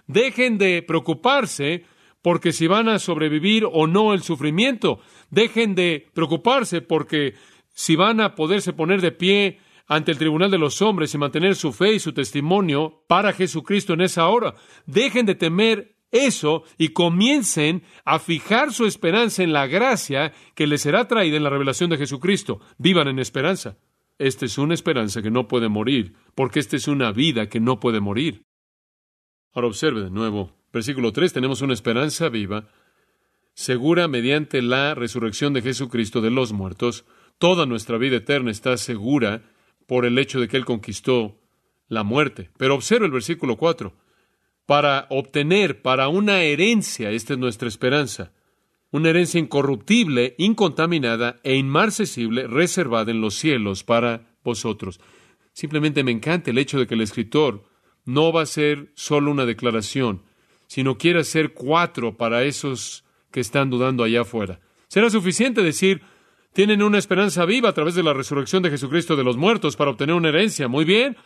Dejen 0.06 0.56
de 0.56 0.82
preocuparse 0.82 1.84
porque 2.26 2.50
si 2.50 2.66
van 2.66 2.88
a 2.88 2.98
sobrevivir 2.98 3.64
o 3.70 3.86
no 3.86 4.12
el 4.12 4.20
sufrimiento. 4.20 4.98
Dejen 5.30 5.76
de 5.76 6.08
preocuparse 6.12 6.80
porque 6.80 7.34
si 7.72 7.94
van 7.94 8.20
a 8.20 8.34
poderse 8.34 8.72
poner 8.72 9.00
de 9.00 9.12
pie 9.12 9.60
ante 9.86 10.10
el 10.10 10.18
tribunal 10.18 10.50
de 10.50 10.58
los 10.58 10.82
hombres 10.82 11.14
y 11.14 11.18
mantener 11.18 11.54
su 11.54 11.72
fe 11.72 11.92
y 11.92 12.00
su 12.00 12.12
testimonio 12.12 13.04
para 13.06 13.32
Jesucristo 13.32 13.92
en 13.92 14.00
esa 14.00 14.26
hora. 14.26 14.56
Dejen 14.86 15.24
de 15.24 15.36
temer 15.36 15.98
eso 16.10 16.64
y 16.76 16.88
comiencen 16.88 17.84
a 18.04 18.18
fijar 18.18 18.72
su 18.72 18.86
esperanza 18.86 19.44
en 19.44 19.52
la 19.52 19.68
gracia 19.68 20.32
que 20.56 20.66
les 20.66 20.82
será 20.82 21.06
traída 21.06 21.36
en 21.36 21.44
la 21.44 21.50
revelación 21.50 21.90
de 21.90 21.98
Jesucristo. 21.98 22.58
Vivan 22.76 23.06
en 23.06 23.20
esperanza. 23.20 23.78
Esta 24.18 24.46
es 24.46 24.58
una 24.58 24.74
esperanza 24.74 25.22
que 25.22 25.30
no 25.30 25.46
puede 25.46 25.68
morir, 25.68 26.14
porque 26.34 26.58
esta 26.58 26.74
es 26.74 26.88
una 26.88 27.12
vida 27.12 27.48
que 27.48 27.60
no 27.60 27.78
puede 27.78 28.00
morir. 28.00 28.42
Ahora 29.52 29.68
observe 29.68 30.02
de 30.02 30.10
nuevo, 30.10 30.56
versículo 30.76 31.10
3, 31.12 31.32
tenemos 31.32 31.62
una 31.62 31.72
esperanza 31.72 32.28
viva, 32.28 32.68
segura 33.54 34.08
mediante 34.08 34.60
la 34.60 34.94
resurrección 34.94 35.54
de 35.54 35.62
Jesucristo 35.62 36.20
de 36.20 36.30
los 36.30 36.52
muertos. 36.52 37.06
Toda 37.38 37.64
nuestra 37.64 37.96
vida 37.96 38.16
eterna 38.16 38.50
está 38.50 38.76
segura 38.76 39.42
por 39.86 40.04
el 40.04 40.18
hecho 40.18 40.38
de 40.38 40.48
que 40.48 40.58
Él 40.58 40.66
conquistó 40.66 41.40
la 41.88 42.02
muerte. 42.02 42.50
Pero 42.58 42.74
observa 42.74 43.06
el 43.06 43.12
versículo 43.12 43.56
4. 43.56 43.94
Para 44.66 45.06
obtener, 45.08 45.80
para 45.80 46.08
una 46.08 46.42
herencia, 46.42 47.10
esta 47.10 47.32
es 47.32 47.38
nuestra 47.38 47.68
esperanza, 47.68 48.32
una 48.90 49.08
herencia 49.08 49.40
incorruptible, 49.40 50.34
incontaminada 50.36 51.40
e 51.42 51.56
inmarcesible, 51.56 52.46
reservada 52.48 53.12
en 53.12 53.22
los 53.22 53.34
cielos 53.34 53.82
para 53.82 54.36
vosotros. 54.44 55.00
Simplemente 55.54 56.04
me 56.04 56.12
encanta 56.12 56.50
el 56.50 56.58
hecho 56.58 56.78
de 56.78 56.86
que 56.86 56.94
el 56.94 57.00
escritor 57.00 57.64
no 58.04 58.30
va 58.30 58.42
a 58.42 58.46
ser 58.46 58.90
solo 58.94 59.30
una 59.30 59.46
declaración, 59.46 60.22
sino 60.66 60.98
quiere 60.98 61.20
hacer 61.20 61.52
cuatro 61.52 62.16
para 62.16 62.44
esos 62.44 63.04
que 63.30 63.40
están 63.40 63.70
dudando 63.70 64.04
allá 64.04 64.22
afuera. 64.22 64.60
Será 64.88 65.10
suficiente 65.10 65.62
decir, 65.62 66.02
tienen 66.52 66.82
una 66.82 66.98
esperanza 66.98 67.44
viva 67.44 67.68
a 67.68 67.74
través 67.74 67.94
de 67.94 68.02
la 68.02 68.14
resurrección 68.14 68.62
de 68.62 68.70
Jesucristo 68.70 69.16
de 69.16 69.24
los 69.24 69.36
muertos 69.36 69.76
para 69.76 69.90
obtener 69.90 70.14
una 70.14 70.30
herencia. 70.30 70.68
Muy 70.68 70.84
bien, 70.84 71.16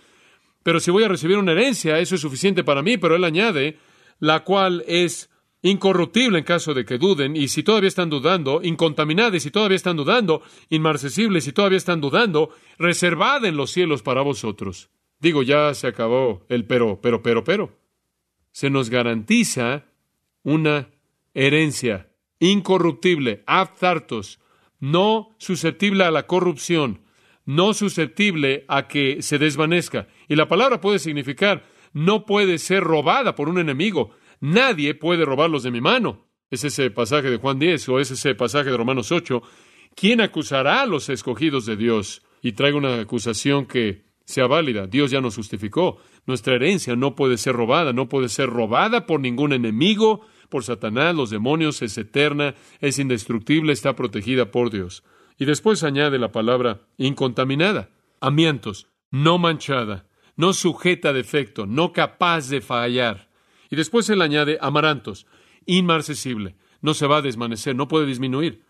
pero 0.63 0.81
si 0.81 0.91
voy 0.91 1.05
a 1.05 1.09
recibir 1.09 1.39
una 1.39 1.53
herencia, 1.53 1.99
eso 1.99 2.15
es 2.15 2.21
suficiente 2.21 2.65
para 2.65 2.83
mí, 2.83 2.99
pero 2.99 3.17
él 3.17 3.25
añade, 3.25 3.79
la 4.19 4.45
cual 4.45 4.85
es 4.87 5.31
incorruptible 5.63 6.39
en 6.39 6.45
caso 6.45 6.75
de 6.75 6.85
que 6.85 6.99
duden, 6.99 7.37
y 7.37 7.49
si 7.49 7.63
todavía 7.63 7.89
están 7.89 8.11
dudando, 8.11 8.61
incontaminada, 8.63 9.37
y 9.37 9.41
si 9.41 9.51
todavía 9.51 9.77
están 9.77 9.97
dudando, 9.97 10.43
inmarcesible, 10.71 11.41
si 11.41 11.53
todavía 11.53 11.79
están 11.79 12.01
dudando, 12.01 12.51
reservada 12.79 13.47
en 13.47 13.57
los 13.57 13.71
cielos 13.71 14.03
para 14.03 14.23
vosotros. 14.23 14.91
Digo, 15.19 15.43
ya 15.43 15.75
se 15.75 15.87
acabó 15.87 16.45
el 16.49 16.65
pero, 16.65 16.99
pero, 17.01 17.23
pero, 17.23 17.45
pero. 17.45 17.80
Se 18.53 18.71
nos 18.71 18.91
garantiza 18.91 19.87
una 20.43 20.91
herencia 21.35 22.11
incorruptible, 22.39 23.43
aptartos, 23.47 24.41
no 24.79 25.37
susceptible 25.39 26.05
a 26.05 26.11
la 26.11 26.27
corrupción, 26.27 27.03
no 27.45 27.75
susceptible 27.75 28.65
a 28.69 28.89
que 28.89 29.23
se 29.23 29.39
desvanezca. 29.39 30.09
Y 30.29 30.37
la 30.37 30.49
palabra 30.49 30.81
puede 30.81 30.99
significar 30.99 31.65
no 31.93 32.25
puede 32.25 32.59
ser 32.59 32.85
robada 32.85 33.35
por 33.35 33.49
un 33.49 33.59
enemigo. 33.59 34.11
Nadie 34.41 34.95
puede 34.95 35.25
robarlos 35.25 35.63
de 35.63 35.71
mi 35.71 35.81
mano. 35.81 36.27
Es 36.51 36.65
ese 36.65 36.91
pasaje 36.91 37.31
de 37.31 37.39
Juan 37.39 37.59
10 37.59 37.89
o 37.89 38.01
es 38.01 38.11
ese 38.11 38.35
pasaje 38.35 38.71
de 38.71 38.77
Romanos 38.77 39.13
8. 39.13 39.43
¿Quién 39.95 40.21
acusará 40.21 40.83
a 40.83 40.87
los 40.87 41.09
escogidos 41.09 41.67
de 41.67 41.77
Dios? 41.77 42.23
Y 42.43 42.53
traigo 42.53 42.79
una 42.79 43.01
acusación 43.01 43.67
que 43.67 44.05
sea 44.25 44.47
válida. 44.47 44.87
Dios 44.87 45.11
ya 45.11 45.21
nos 45.21 45.37
justificó. 45.37 45.99
Nuestra 46.27 46.55
herencia 46.55 46.97
no 46.97 47.15
puede 47.15 47.37
ser 47.39 47.55
robada, 47.55 47.93
no 47.93 48.09
puede 48.09 48.29
ser 48.29 48.49
robada 48.49 49.07
por 49.07 49.21
ningún 49.21 49.53
enemigo, 49.53 50.27
por 50.49 50.65
Satanás, 50.65 51.15
los 51.15 51.31
demonios, 51.31 51.81
es 51.83 51.97
eterna, 51.97 52.55
es 52.81 52.99
indestructible, 52.99 53.73
está 53.73 53.97
protegida 53.97 54.51
por 54.51 54.71
Dios. 54.71 55.05
Y 55.39 55.47
después 55.47 55.83
añade 55.85 56.19
la 56.19 56.33
palabra 56.33 56.83
incontaminada, 56.99 57.91
amientos, 58.21 58.89
no 59.11 59.39
manchada, 59.39 60.07
no 60.37 60.53
sujeta 60.53 61.11
a 61.11 61.13
defecto, 61.13 61.67
no 61.67 61.93
capaz 61.93 62.49
de 62.49 62.61
fallar. 62.61 63.31
Y 63.71 63.77
después 63.77 64.11
él 64.11 64.21
añade 64.21 64.59
amarantos, 64.61 65.27
inmarcesible, 65.67 66.57
no 66.83 66.95
se 66.95 67.07
va 67.07 67.19
a 67.19 67.23
desvanecer, 67.23 67.75
no 67.75 67.89
puede 67.89 68.07
disminuir. 68.07 68.65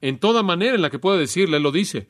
En 0.00 0.18
toda 0.18 0.42
manera 0.42 0.74
en 0.74 0.82
la 0.82 0.90
que 0.90 0.98
pueda 0.98 1.18
decirle, 1.18 1.58
él 1.58 1.62
lo 1.62 1.72
dice. 1.72 2.08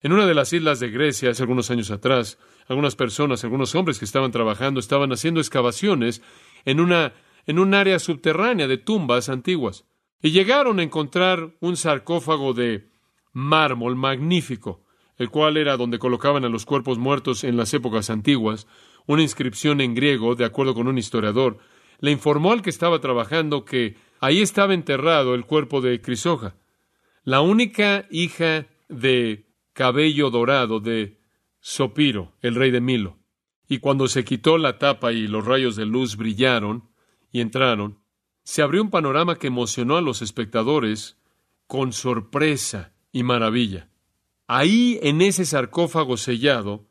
En 0.00 0.12
una 0.12 0.26
de 0.26 0.34
las 0.34 0.52
islas 0.52 0.80
de 0.80 0.90
Grecia, 0.90 1.30
hace 1.30 1.42
algunos 1.42 1.70
años 1.70 1.90
atrás, 1.90 2.38
algunas 2.68 2.96
personas, 2.96 3.44
algunos 3.44 3.74
hombres 3.74 3.98
que 3.98 4.04
estaban 4.04 4.32
trabajando, 4.32 4.80
estaban 4.80 5.12
haciendo 5.12 5.40
excavaciones 5.40 6.22
en 6.64 6.80
una 6.80 7.12
en 7.46 7.58
un 7.58 7.74
área 7.74 7.98
subterránea 7.98 8.66
de 8.66 8.76
tumbas 8.76 9.28
antiguas. 9.28 9.84
Y 10.20 10.32
llegaron 10.32 10.80
a 10.80 10.82
encontrar 10.82 11.54
un 11.60 11.76
sarcófago 11.76 12.52
de 12.52 12.88
mármol 13.32 13.96
magnífico, 13.96 14.82
el 15.16 15.30
cual 15.30 15.56
era 15.56 15.76
donde 15.76 15.98
colocaban 15.98 16.44
a 16.44 16.48
los 16.48 16.66
cuerpos 16.66 16.98
muertos 16.98 17.44
en 17.44 17.56
las 17.56 17.72
épocas 17.72 18.10
antiguas, 18.10 18.66
una 19.06 19.22
inscripción 19.22 19.80
en 19.80 19.94
griego, 19.94 20.34
de 20.34 20.44
acuerdo 20.44 20.74
con 20.74 20.88
un 20.88 20.98
historiador, 20.98 21.58
le 22.00 22.10
informó 22.10 22.52
al 22.52 22.62
que 22.62 22.70
estaba 22.70 23.00
trabajando 23.00 23.64
que 23.64 23.96
ahí 24.20 24.40
estaba 24.40 24.74
enterrado 24.74 25.34
el 25.34 25.44
cuerpo 25.44 25.80
de 25.80 26.00
Crisoja, 26.00 26.56
la 27.22 27.40
única 27.40 28.06
hija 28.10 28.66
de 28.88 29.46
cabello 29.72 30.30
dorado 30.30 30.80
de 30.80 31.15
Sopiro, 31.68 32.32
el 32.42 32.54
rey 32.54 32.70
de 32.70 32.80
Milo. 32.80 33.18
Y 33.68 33.80
cuando 33.80 34.06
se 34.06 34.24
quitó 34.24 34.56
la 34.56 34.78
tapa 34.78 35.10
y 35.10 35.26
los 35.26 35.44
rayos 35.44 35.74
de 35.74 35.84
luz 35.84 36.16
brillaron, 36.16 36.88
y 37.32 37.40
entraron, 37.40 37.98
se 38.44 38.62
abrió 38.62 38.80
un 38.80 38.90
panorama 38.90 39.34
que 39.34 39.48
emocionó 39.48 39.96
a 39.96 40.00
los 40.00 40.22
espectadores 40.22 41.18
con 41.66 41.92
sorpresa 41.92 42.92
y 43.10 43.24
maravilla. 43.24 43.88
Ahí, 44.46 45.00
en 45.02 45.20
ese 45.20 45.44
sarcófago 45.44 46.16
sellado, 46.16 46.86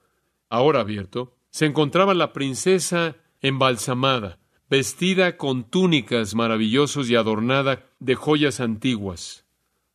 ahora 0.50 0.82
abierto, 0.82 1.38
se 1.52 1.66
encontraba 1.66 2.14
la 2.14 2.34
princesa 2.34 3.16
embalsamada, 3.40 4.40
vestida 4.70 5.38
con 5.38 5.70
túnicas 5.70 6.36
maravillosos 6.36 7.10
y 7.10 7.16
adornada 7.16 7.86
de 8.00 8.16
joyas 8.16 8.60
antiguas. 8.60 9.46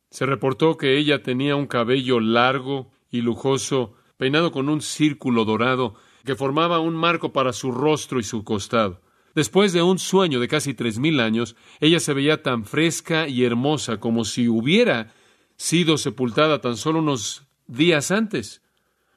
Se 0.09 0.25
reportó 0.25 0.75
que 0.75 0.97
ella 0.97 1.21
tenía 1.21 1.55
un 1.55 1.67
cabello 1.67 2.19
largo 2.19 2.91
y 3.11 3.21
lujoso, 3.21 3.93
peinado 4.21 4.51
con 4.51 4.69
un 4.69 4.83
círculo 4.83 5.45
dorado 5.45 5.95
que 6.23 6.35
formaba 6.35 6.79
un 6.79 6.93
marco 6.93 7.33
para 7.33 7.53
su 7.53 7.71
rostro 7.71 8.19
y 8.19 8.23
su 8.23 8.43
costado. 8.43 9.01
Después 9.33 9.73
de 9.73 9.81
un 9.81 9.97
sueño 9.97 10.39
de 10.39 10.47
casi 10.47 10.75
tres 10.75 10.99
mil 10.99 11.19
años, 11.19 11.55
ella 11.79 11.99
se 11.99 12.13
veía 12.13 12.43
tan 12.43 12.65
fresca 12.65 13.27
y 13.27 13.45
hermosa 13.45 13.99
como 13.99 14.23
si 14.23 14.47
hubiera 14.47 15.11
sido 15.55 15.97
sepultada 15.97 16.61
tan 16.61 16.77
solo 16.77 16.99
unos 16.99 17.47
días 17.65 18.11
antes. 18.11 18.61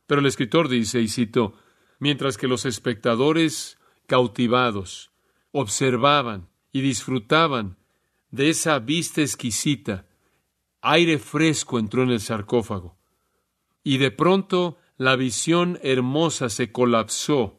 Pero 0.06 0.22
el 0.22 0.26
escritor 0.26 0.70
dice, 0.70 1.02
y 1.02 1.08
cito, 1.08 1.52
mientras 1.98 2.38
que 2.38 2.48
los 2.48 2.64
espectadores 2.64 3.76
cautivados 4.06 5.10
observaban 5.52 6.48
y 6.72 6.80
disfrutaban 6.80 7.76
de 8.30 8.48
esa 8.48 8.78
vista 8.78 9.20
exquisita, 9.20 10.06
aire 10.80 11.18
fresco 11.18 11.78
entró 11.78 12.04
en 12.04 12.10
el 12.10 12.20
sarcófago. 12.20 12.96
Y 13.82 13.98
de 13.98 14.10
pronto 14.10 14.78
la 14.96 15.16
visión 15.16 15.78
hermosa 15.82 16.48
se 16.48 16.70
colapsó 16.70 17.58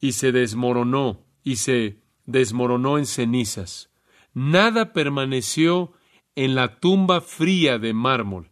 y 0.00 0.12
se 0.12 0.32
desmoronó 0.32 1.24
y 1.42 1.56
se 1.56 2.02
desmoronó 2.24 2.98
en 2.98 3.06
cenizas. 3.06 3.90
Nada 4.34 4.92
permaneció 4.92 5.92
en 6.34 6.54
la 6.54 6.78
tumba 6.78 7.20
fría 7.20 7.78
de 7.78 7.94
mármol, 7.94 8.50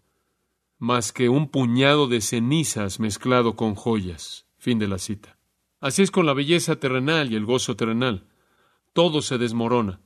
más 0.78 1.12
que 1.12 1.28
un 1.28 1.48
puñado 1.48 2.06
de 2.08 2.20
cenizas 2.20 2.98
mezclado 2.98 3.56
con 3.56 3.74
joyas. 3.74 4.46
Fin 4.56 4.78
de 4.78 4.88
la 4.88 4.98
cita. 4.98 5.38
Así 5.80 6.00
es 6.00 6.10
con 6.10 6.24
la 6.24 6.32
belleza 6.32 6.76
terrenal 6.76 7.30
y 7.30 7.36
el 7.36 7.44
gozo 7.44 7.76
terrenal. 7.76 8.26
Todo 8.94 9.20
se 9.20 9.36
desmorona, 9.36 10.00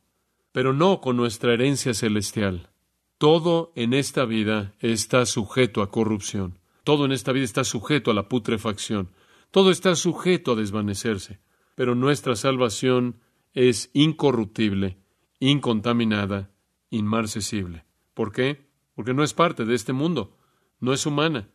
pero 0.50 0.72
no 0.72 1.00
con 1.00 1.16
nuestra 1.16 1.54
herencia 1.54 1.94
celestial. 1.94 2.70
Todo 3.18 3.72
en 3.76 3.94
esta 3.94 4.24
vida 4.24 4.74
está 4.80 5.26
sujeto 5.26 5.82
a 5.82 5.92
corrupción. 5.92 6.57
Todo 6.88 7.04
en 7.04 7.12
esta 7.12 7.32
vida 7.32 7.44
está 7.44 7.64
sujeto 7.64 8.10
a 8.10 8.14
la 8.14 8.30
putrefacción. 8.30 9.10
Todo 9.50 9.70
está 9.70 9.94
sujeto 9.94 10.52
a 10.52 10.56
desvanecerse 10.56 11.40
pero 11.78 11.94
nuestra 11.94 12.34
salvación 12.34 13.20
es 13.54 13.90
incorruptible, 13.92 14.98
incontaminada, 15.38 16.50
inmarcesible. 16.90 17.84
¿Por 18.14 18.32
qué? 18.32 18.66
Porque 18.96 19.14
no 19.14 19.22
es 19.22 19.32
parte 19.32 19.64
de 19.64 19.76
este 19.76 19.92
mundo, 19.92 20.36
no 20.80 20.92
es 20.92 21.06
humana. 21.06 21.50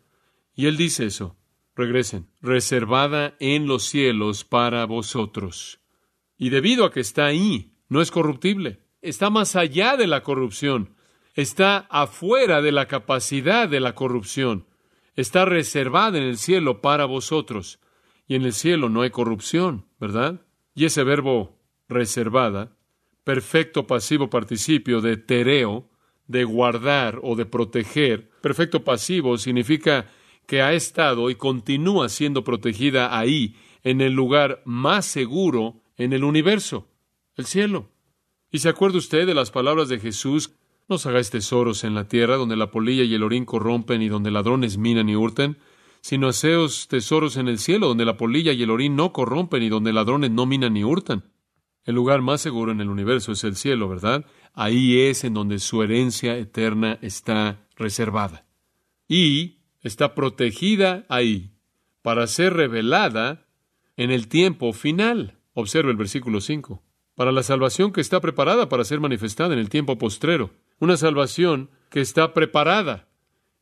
Y 0.56 0.68
él 0.68 0.78
dice 0.78 1.06
eso. 1.08 1.36
Regresen, 1.76 2.30
reservada 2.42 3.36
en 3.42 3.68
los 3.68 3.84
cielos 3.84 4.46
para 4.46 4.86
vosotros. 4.86 5.82
Y 6.38 6.52
debido 6.52 6.86
a 6.86 6.92
que 6.94 7.02
está 7.02 7.26
ahí, 7.26 7.74
no 7.90 8.00
es 8.00 8.10
corruptible, 8.10 8.80
está 9.02 9.30
más 9.30 9.58
allá 9.58 9.98
de 9.98 10.08
la 10.08 10.24
corrupción, 10.24 10.96
está 11.36 11.80
afuera 11.90 12.62
de 12.62 12.72
la 12.72 12.88
capacidad 12.88 13.68
de 13.68 13.82
la 13.82 13.94
corrupción, 13.94 14.68
está 15.16 15.46
reservada 15.46 16.18
en 16.18 16.24
el 16.24 16.38
cielo 16.38 16.82
para 16.82 17.06
vosotros 17.06 17.80
y 18.28 18.36
en 18.36 18.44
el 18.44 18.54
cielo 18.54 18.90
no 18.90 19.02
hay 19.02 19.10
corrupción, 19.10 19.86
¿verdad? 20.00 20.42
Y 20.76 20.86
ese 20.86 21.04
verbo 21.04 21.60
reservada, 21.88 22.76
perfecto 23.24 23.86
pasivo 23.86 24.30
participio 24.30 25.02
de 25.02 25.18
tereo, 25.18 25.90
de 26.28 26.44
guardar 26.44 27.20
o 27.22 27.36
de 27.36 27.46
proteger, 27.46 28.30
perfecto 28.42 28.84
pasivo 28.84 29.38
significa 29.38 30.10
que 30.48 30.62
ha 30.62 30.74
estado 30.74 31.30
y 31.30 31.36
continúa 31.36 32.10
siendo 32.10 32.44
protegida 32.44 33.18
ahí, 33.18 33.56
en 33.84 34.02
el 34.02 34.14
lugar 34.14 34.62
más 34.66 35.06
seguro 35.06 35.82
en 35.98 36.14
el 36.14 36.24
universo, 36.24 36.88
el 37.36 37.46
cielo. 37.46 37.90
¿Y 38.50 38.60
se 38.60 38.70
acuerda 38.70 38.98
usted 38.98 39.26
de 39.26 39.34
las 39.34 39.52
palabras 39.52 39.90
de 39.90 40.00
Jesús? 40.00 40.56
No 40.90 40.96
os 40.96 41.06
hagáis 41.06 41.30
tesoros 41.30 41.84
en 41.84 41.96
la 41.96 42.08
tierra 42.08 42.36
donde 42.36 42.56
la 42.56 42.72
polilla 42.72 43.04
y 43.04 43.14
el 43.14 43.24
orín 43.24 43.46
corrompen 43.46 44.02
y 44.02 44.10
donde 44.10 44.32
ladrones 44.32 44.78
minan 44.78 45.10
y 45.10 45.16
hurten, 45.16 45.58
sino 46.02 46.28
haceos 46.28 46.88
tesoros 46.90 47.38
en 47.38 47.48
el 47.48 47.60
cielo, 47.60 47.88
donde 47.88 48.06
la 48.06 48.18
polilla 48.18 48.52
y 48.52 48.62
el 48.64 48.70
orín 48.70 48.96
no 48.96 49.14
corrompen 49.14 49.64
y 49.64 49.70
donde 49.70 49.94
ladrones 49.94 50.32
no 50.32 50.46
minan 50.46 50.74
ni 50.74 50.84
hurtan. 50.84 51.24
El 51.86 51.96
lugar 51.96 52.22
más 52.22 52.42
seguro 52.42 52.72
en 52.72 52.82
el 52.82 52.90
universo 52.90 53.32
es 53.32 53.44
el 53.44 53.56
cielo, 53.56 53.88
¿verdad? 53.88 54.26
Ahí 54.54 55.00
es 55.00 55.24
en 55.24 55.34
donde 55.34 55.60
su 55.60 55.82
herencia 55.84 56.38
eterna 56.38 57.00
está 57.02 57.66
reservada. 57.76 58.46
Y 59.08 59.60
está 59.82 60.16
protegida 60.16 61.06
ahí 61.10 61.52
para 62.02 62.28
ser 62.28 62.54
revelada 62.54 63.46
en 63.98 64.12
el 64.12 64.28
tiempo 64.28 64.74
final. 64.74 65.38
Observa 65.54 65.92
el 65.92 65.98
versículo 65.98 66.42
5. 66.42 66.82
Para 67.16 67.32
la 67.32 67.44
salvación 67.44 67.92
que 67.92 68.02
está 68.02 68.22
preparada 68.22 68.70
para 68.70 68.86
ser 68.86 69.00
manifestada 69.00 69.54
en 69.54 69.60
el 69.60 69.70
tiempo 69.70 69.98
postrero. 69.98 70.52
Una 70.80 70.98
salvación 70.98 71.70
que 71.90 72.02
está 72.02 72.34
preparada. 72.34 73.08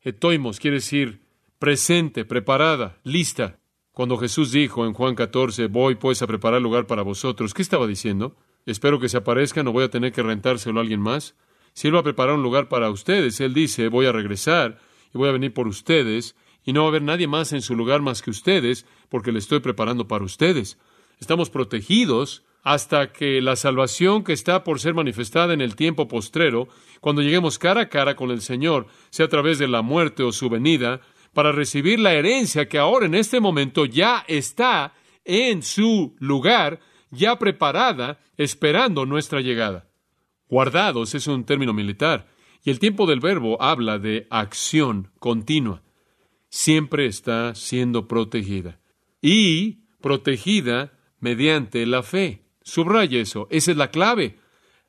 Etoimos 0.01 0.59
quiere 0.59 0.77
decir 0.77 1.21
presente, 1.59 2.25
preparada, 2.25 2.97
lista. 3.03 3.59
Cuando 3.91 4.17
Jesús 4.17 4.51
dijo 4.51 4.85
en 4.87 4.93
Juan 4.93 5.13
14, 5.13 5.67
voy 5.67 5.95
pues 5.95 6.21
a 6.23 6.27
preparar 6.27 6.61
lugar 6.61 6.87
para 6.87 7.03
vosotros, 7.03 7.53
¿qué 7.53 7.61
estaba 7.61 7.85
diciendo? 7.85 8.35
Espero 8.65 8.99
que 8.99 9.09
se 9.09 9.17
aparezca, 9.17 9.61
no 9.61 9.71
voy 9.71 9.83
a 9.83 9.89
tener 9.89 10.11
que 10.11 10.23
rentárselo 10.23 10.79
a 10.79 10.81
alguien 10.81 11.01
más. 11.01 11.35
Si 11.73 11.87
Él 11.87 11.95
va 11.95 11.99
a 11.99 12.03
preparar 12.03 12.35
un 12.35 12.41
lugar 12.41 12.67
para 12.67 12.89
ustedes, 12.89 13.39
Él 13.41 13.53
dice, 13.53 13.89
voy 13.89 14.07
a 14.07 14.11
regresar 14.11 14.79
y 15.13 15.17
voy 15.17 15.29
a 15.29 15.33
venir 15.33 15.53
por 15.53 15.67
ustedes, 15.67 16.35
y 16.63 16.73
no 16.73 16.81
va 16.81 16.87
a 16.87 16.89
haber 16.89 17.03
nadie 17.03 17.27
más 17.27 17.53
en 17.53 17.61
su 17.61 17.75
lugar 17.75 18.01
más 18.01 18.21
que 18.21 18.29
ustedes, 18.31 18.85
porque 19.09 19.31
le 19.31 19.39
estoy 19.39 19.59
preparando 19.59 20.07
para 20.07 20.23
ustedes. 20.23 20.79
Estamos 21.19 21.49
protegidos 21.49 22.43
hasta 22.63 23.11
que 23.11 23.41
la 23.41 23.55
salvación 23.55 24.23
que 24.23 24.33
está 24.33 24.63
por 24.63 24.79
ser 24.79 24.93
manifestada 24.93 25.53
en 25.53 25.61
el 25.61 25.75
tiempo 25.75 26.07
postrero, 26.07 26.67
cuando 26.99 27.21
lleguemos 27.21 27.57
cara 27.57 27.81
a 27.81 27.89
cara 27.89 28.15
con 28.15 28.29
el 28.31 28.41
Señor, 28.41 28.87
sea 29.09 29.25
a 29.25 29.29
través 29.29 29.57
de 29.57 29.67
la 29.67 29.81
muerte 29.81 30.23
o 30.23 30.31
su 30.31 30.49
venida, 30.49 31.01
para 31.33 31.51
recibir 31.51 31.99
la 31.99 32.13
herencia 32.13 32.67
que 32.67 32.77
ahora 32.77 33.05
en 33.05 33.15
este 33.15 33.39
momento 33.39 33.85
ya 33.85 34.23
está 34.27 34.93
en 35.25 35.63
su 35.63 36.15
lugar, 36.19 36.79
ya 37.09 37.39
preparada, 37.39 38.19
esperando 38.37 39.05
nuestra 39.05 39.41
llegada. 39.41 39.87
Guardados 40.49 41.15
es 41.15 41.27
un 41.27 41.45
término 41.45 41.73
militar, 41.73 42.27
y 42.63 42.69
el 42.69 42.79
tiempo 42.79 43.07
del 43.07 43.19
verbo 43.19 43.61
habla 43.61 43.97
de 43.97 44.27
acción 44.29 45.11
continua. 45.19 45.81
Siempre 46.49 47.05
está 47.05 47.55
siendo 47.55 48.07
protegida. 48.07 48.79
Y 49.21 49.85
protegida 50.01 50.93
mediante 51.19 51.85
la 51.85 52.03
fe. 52.03 52.41
Subraya 52.63 53.19
eso, 53.19 53.47
esa 53.49 53.71
es 53.71 53.77
la 53.77 53.91
clave. 53.91 54.37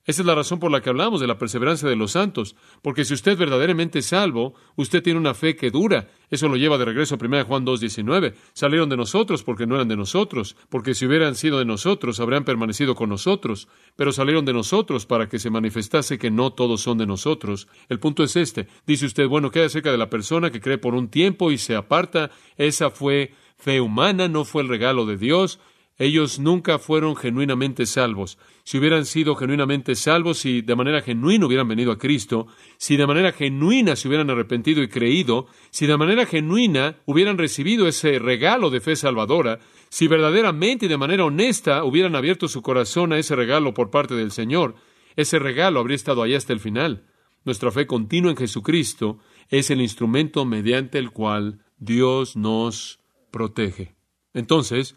Esa 0.04 0.22
es 0.22 0.26
la 0.26 0.34
razón 0.34 0.58
por 0.58 0.72
la 0.72 0.80
que 0.80 0.90
hablamos 0.90 1.20
de 1.20 1.28
la 1.28 1.38
perseverancia 1.38 1.88
de 1.88 1.94
los 1.94 2.10
santos, 2.10 2.56
porque 2.82 3.04
si 3.04 3.14
usted 3.14 3.38
verdaderamente 3.38 4.00
es 4.00 4.06
salvo, 4.06 4.54
usted 4.74 5.00
tiene 5.00 5.20
una 5.20 5.32
fe 5.32 5.54
que 5.54 5.70
dura. 5.70 6.08
Eso 6.28 6.48
lo 6.48 6.56
lleva 6.56 6.76
de 6.76 6.84
regreso 6.84 7.14
a 7.14 7.24
1 7.24 7.44
Juan 7.44 7.64
2.19. 7.64 8.34
Salieron 8.52 8.88
de 8.88 8.96
nosotros 8.96 9.44
porque 9.44 9.64
no 9.64 9.76
eran 9.76 9.86
de 9.86 9.96
nosotros, 9.96 10.56
porque 10.70 10.94
si 10.94 11.06
hubieran 11.06 11.36
sido 11.36 11.60
de 11.60 11.66
nosotros, 11.66 12.18
habrían 12.18 12.44
permanecido 12.44 12.96
con 12.96 13.10
nosotros, 13.10 13.68
pero 13.94 14.10
salieron 14.10 14.44
de 14.44 14.52
nosotros 14.52 15.06
para 15.06 15.28
que 15.28 15.38
se 15.38 15.50
manifestase 15.50 16.18
que 16.18 16.32
no 16.32 16.52
todos 16.52 16.80
son 16.80 16.98
de 16.98 17.06
nosotros. 17.06 17.68
El 17.88 18.00
punto 18.00 18.24
es 18.24 18.34
este. 18.34 18.66
Dice 18.84 19.06
usted, 19.06 19.28
bueno, 19.28 19.52
queda 19.52 19.68
cerca 19.68 19.92
de 19.92 19.98
la 19.98 20.10
persona 20.10 20.50
que 20.50 20.60
cree 20.60 20.78
por 20.78 20.96
un 20.96 21.10
tiempo 21.10 21.52
y 21.52 21.58
se 21.58 21.76
aparta. 21.76 22.32
Esa 22.56 22.90
fue 22.90 23.34
fe 23.56 23.80
humana, 23.80 24.26
no 24.26 24.44
fue 24.44 24.62
el 24.62 24.68
regalo 24.68 25.06
de 25.06 25.16
Dios. 25.16 25.60
Ellos 26.02 26.40
nunca 26.40 26.80
fueron 26.80 27.14
genuinamente 27.14 27.86
salvos. 27.86 28.36
Si 28.64 28.76
hubieran 28.76 29.06
sido 29.06 29.36
genuinamente 29.36 29.94
salvos, 29.94 30.38
si 30.38 30.60
de 30.60 30.74
manera 30.74 31.00
genuina 31.00 31.46
hubieran 31.46 31.68
venido 31.68 31.92
a 31.92 31.98
Cristo, 31.98 32.48
si 32.76 32.96
de 32.96 33.06
manera 33.06 33.30
genuina 33.30 33.94
se 33.94 34.08
hubieran 34.08 34.28
arrepentido 34.28 34.82
y 34.82 34.88
creído, 34.88 35.46
si 35.70 35.86
de 35.86 35.96
manera 35.96 36.26
genuina 36.26 36.96
hubieran 37.06 37.38
recibido 37.38 37.86
ese 37.86 38.18
regalo 38.18 38.68
de 38.70 38.80
fe 38.80 38.96
salvadora, 38.96 39.60
si 39.90 40.08
verdaderamente 40.08 40.86
y 40.86 40.88
de 40.88 40.96
manera 40.96 41.24
honesta 41.24 41.84
hubieran 41.84 42.16
abierto 42.16 42.48
su 42.48 42.62
corazón 42.62 43.12
a 43.12 43.18
ese 43.18 43.36
regalo 43.36 43.72
por 43.72 43.90
parte 43.90 44.16
del 44.16 44.32
Señor, 44.32 44.74
ese 45.14 45.38
regalo 45.38 45.78
habría 45.78 45.94
estado 45.94 46.24
ahí 46.24 46.34
hasta 46.34 46.52
el 46.52 46.58
final. 46.58 47.04
Nuestra 47.44 47.70
fe 47.70 47.86
continua 47.86 48.32
en 48.32 48.36
Jesucristo 48.36 49.20
es 49.50 49.70
el 49.70 49.80
instrumento 49.80 50.44
mediante 50.46 50.98
el 50.98 51.12
cual 51.12 51.60
Dios 51.78 52.34
nos 52.34 52.98
protege. 53.30 53.94
Entonces, 54.34 54.96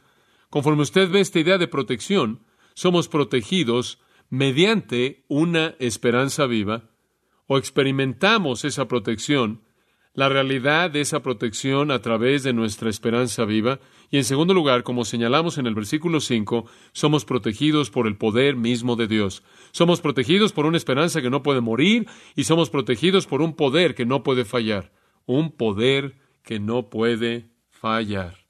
Conforme 0.56 0.84
usted 0.84 1.12
ve 1.12 1.20
esta 1.20 1.42
idea 1.42 1.58
de 1.58 1.68
protección, 1.68 2.40
somos 2.76 3.10
protegidos 3.10 4.00
mediante 4.30 5.26
una 5.28 5.76
esperanza 5.80 6.46
viva 6.46 6.92
o 7.46 7.58
experimentamos 7.58 8.64
esa 8.64 8.88
protección, 8.88 9.64
la 10.14 10.30
realidad 10.30 10.92
de 10.92 11.02
esa 11.02 11.22
protección 11.22 11.92
a 11.92 12.02
través 12.02 12.44
de 12.44 12.54
nuestra 12.54 12.90
esperanza 12.90 13.44
viva. 13.44 13.82
Y 14.12 14.16
en 14.16 14.24
segundo 14.24 14.54
lugar, 14.54 14.84
como 14.84 15.04
señalamos 15.04 15.58
en 15.58 15.68
el 15.68 15.76
versículo 15.76 16.22
5, 16.22 16.66
somos 16.94 17.26
protegidos 17.26 17.90
por 17.90 18.08
el 18.08 18.16
poder 18.16 18.56
mismo 18.56 18.96
de 18.96 19.08
Dios. 19.08 19.44
Somos 19.74 20.00
protegidos 20.00 20.54
por 20.54 20.66
una 20.66 20.78
esperanza 20.78 21.22
que 21.22 21.30
no 21.30 21.44
puede 21.44 21.60
morir 21.60 22.08
y 22.34 22.46
somos 22.46 22.70
protegidos 22.70 23.28
por 23.28 23.42
un 23.42 23.58
poder 23.58 23.94
que 23.94 24.06
no 24.06 24.24
puede 24.24 24.46
fallar. 24.46 24.94
Un 25.26 25.52
poder 25.52 26.16
que 26.44 26.62
no 26.62 26.90
puede 26.90 27.50
fallar. 27.70 28.45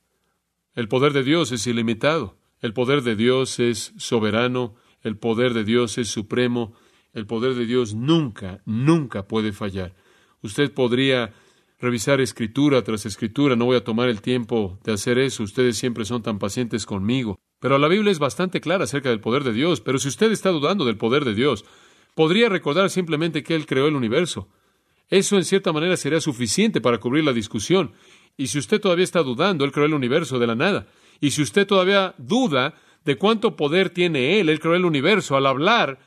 El 0.76 0.90
poder 0.90 1.14
de 1.14 1.24
Dios 1.24 1.54
es 1.54 1.66
ilimitado. 1.68 2.38
El 2.60 2.74
poder 2.74 3.02
de 3.02 3.16
Dios 3.16 3.60
es 3.60 3.94
soberano. 3.98 4.76
El 5.02 5.18
poder 5.18 5.54
de 5.54 5.64
Dios 5.64 5.98
es 5.98 6.10
supremo. 6.10 6.74
El 7.14 7.26
poder 7.26 7.56
de 7.56 7.66
Dios 7.66 7.96
nunca, 7.96 8.62
nunca 8.66 9.26
puede 9.26 9.54
fallar. 9.54 9.96
Usted 10.42 10.74
podría 10.74 11.34
revisar 11.80 12.20
escritura 12.20 12.84
tras 12.84 13.06
escritura. 13.06 13.56
No 13.56 13.66
voy 13.66 13.78
a 13.78 13.86
tomar 13.86 14.10
el 14.10 14.22
tiempo 14.22 14.78
de 14.84 14.92
hacer 14.92 15.18
eso. 15.18 15.44
Ustedes 15.44 15.78
siempre 15.78 16.04
son 16.04 16.22
tan 16.22 16.40
pacientes 16.40 16.86
conmigo. 16.86 17.40
Pero 17.62 17.78
la 17.78 17.88
Biblia 17.88 18.12
es 18.12 18.20
bastante 18.20 18.60
clara 18.60 18.84
acerca 18.84 19.08
del 19.08 19.22
poder 19.22 19.46
de 19.46 19.54
Dios. 19.54 19.80
Pero 19.80 19.98
si 19.98 20.10
usted 20.10 20.30
está 20.34 20.50
dudando 20.50 20.84
del 20.84 20.98
poder 20.98 21.24
de 21.24 21.36
Dios, 21.36 21.64
podría 22.16 22.50
recordar 22.50 22.90
simplemente 22.90 23.44
que 23.44 23.56
Él 23.56 23.66
creó 23.66 23.88
el 23.88 23.96
universo. 23.96 24.50
Eso 25.10 25.38
en 25.38 25.46
cierta 25.46 25.72
manera 25.72 25.96
sería 25.96 26.20
suficiente 26.20 26.82
para 26.82 26.98
cubrir 26.98 27.24
la 27.24 27.32
discusión. 27.32 27.94
Y 28.38 28.48
si 28.48 28.60
usted 28.60 28.82
todavía 28.82 29.04
está 29.04 29.24
dudando, 29.24 29.65
Él 29.65 29.71
creó 29.71 29.86
el 29.86 29.93
universo 29.93 30.39
de 30.39 30.48
la 30.48 30.56
nada. 30.56 30.88
Y 31.21 31.32
si 31.32 31.41
usted 31.41 31.65
todavía 31.65 32.15
duda 32.17 32.76
de 33.06 33.15
cuánto 33.17 33.56
poder 33.56 33.89
tiene 33.89 34.39
Él, 34.39 34.50
Él 34.50 34.60
creó 34.60 34.76
el 34.76 34.86
universo 34.86 35.38
al 35.38 35.45
hablar 35.45 36.00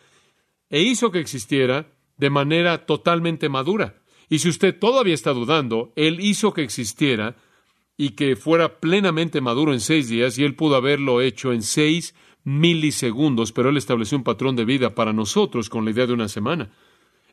e 0.70 0.82
hizo 0.82 1.10
que 1.10 1.20
existiera 1.20 1.86
de 2.16 2.30
manera 2.30 2.84
totalmente 2.84 3.48
madura. 3.48 4.02
Y 4.28 4.40
si 4.40 4.48
usted 4.48 4.78
todavía 4.78 5.14
está 5.14 5.32
dudando, 5.32 5.92
Él 5.96 6.20
hizo 6.20 6.52
que 6.52 6.62
existiera 6.62 7.36
y 7.96 8.10
que 8.10 8.36
fuera 8.36 8.78
plenamente 8.80 9.40
maduro 9.40 9.72
en 9.72 9.80
seis 9.80 10.08
días, 10.08 10.38
y 10.38 10.44
Él 10.44 10.54
pudo 10.54 10.76
haberlo 10.76 11.20
hecho 11.20 11.52
en 11.52 11.62
seis 11.62 12.14
milisegundos, 12.44 13.52
pero 13.52 13.70
Él 13.70 13.76
estableció 13.76 14.18
un 14.18 14.24
patrón 14.24 14.54
de 14.54 14.64
vida 14.64 14.94
para 14.94 15.12
nosotros 15.12 15.68
con 15.68 15.84
la 15.84 15.90
idea 15.90 16.06
de 16.06 16.12
una 16.12 16.28
semana. 16.28 16.70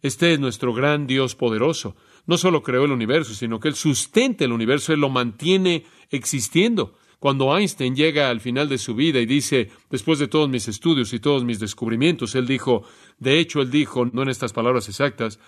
Este 0.01 0.33
es 0.33 0.39
nuestro 0.39 0.73
gran 0.73 1.07
Dios 1.07 1.35
poderoso 1.35 1.95
no 2.27 2.37
solo 2.37 2.63
creó 2.63 2.85
el 2.85 2.91
universo, 2.91 3.33
sino 3.33 3.59
que 3.59 3.67
Él 3.67 3.75
sustenta 3.75 4.45
el 4.45 4.51
universo, 4.51 4.93
Él 4.93 4.99
lo 4.99 5.09
mantiene 5.09 5.85
existiendo. 6.09 6.95
Cuando 7.19 7.57
Einstein 7.57 7.95
llega 7.95 8.29
al 8.29 8.39
final 8.39 8.69
de 8.69 8.77
su 8.77 8.93
vida 8.93 9.19
y 9.19 9.25
dice, 9.25 9.71
después 9.89 10.19
de 10.19 10.27
todos 10.27 10.49
mis 10.49 10.67
estudios 10.67 11.13
y 11.13 11.19
todos 11.19 11.43
mis 11.43 11.59
descubrimientos, 11.59 12.35
él 12.35 12.45
dijo, 12.45 12.83
de 13.17 13.39
hecho, 13.39 13.61
él 13.61 13.71
dijo, 13.71 14.05
no 14.05 14.21
en 14.21 14.29
estas 14.29 14.53
palabras 14.53 14.89
exactas, 14.89 15.39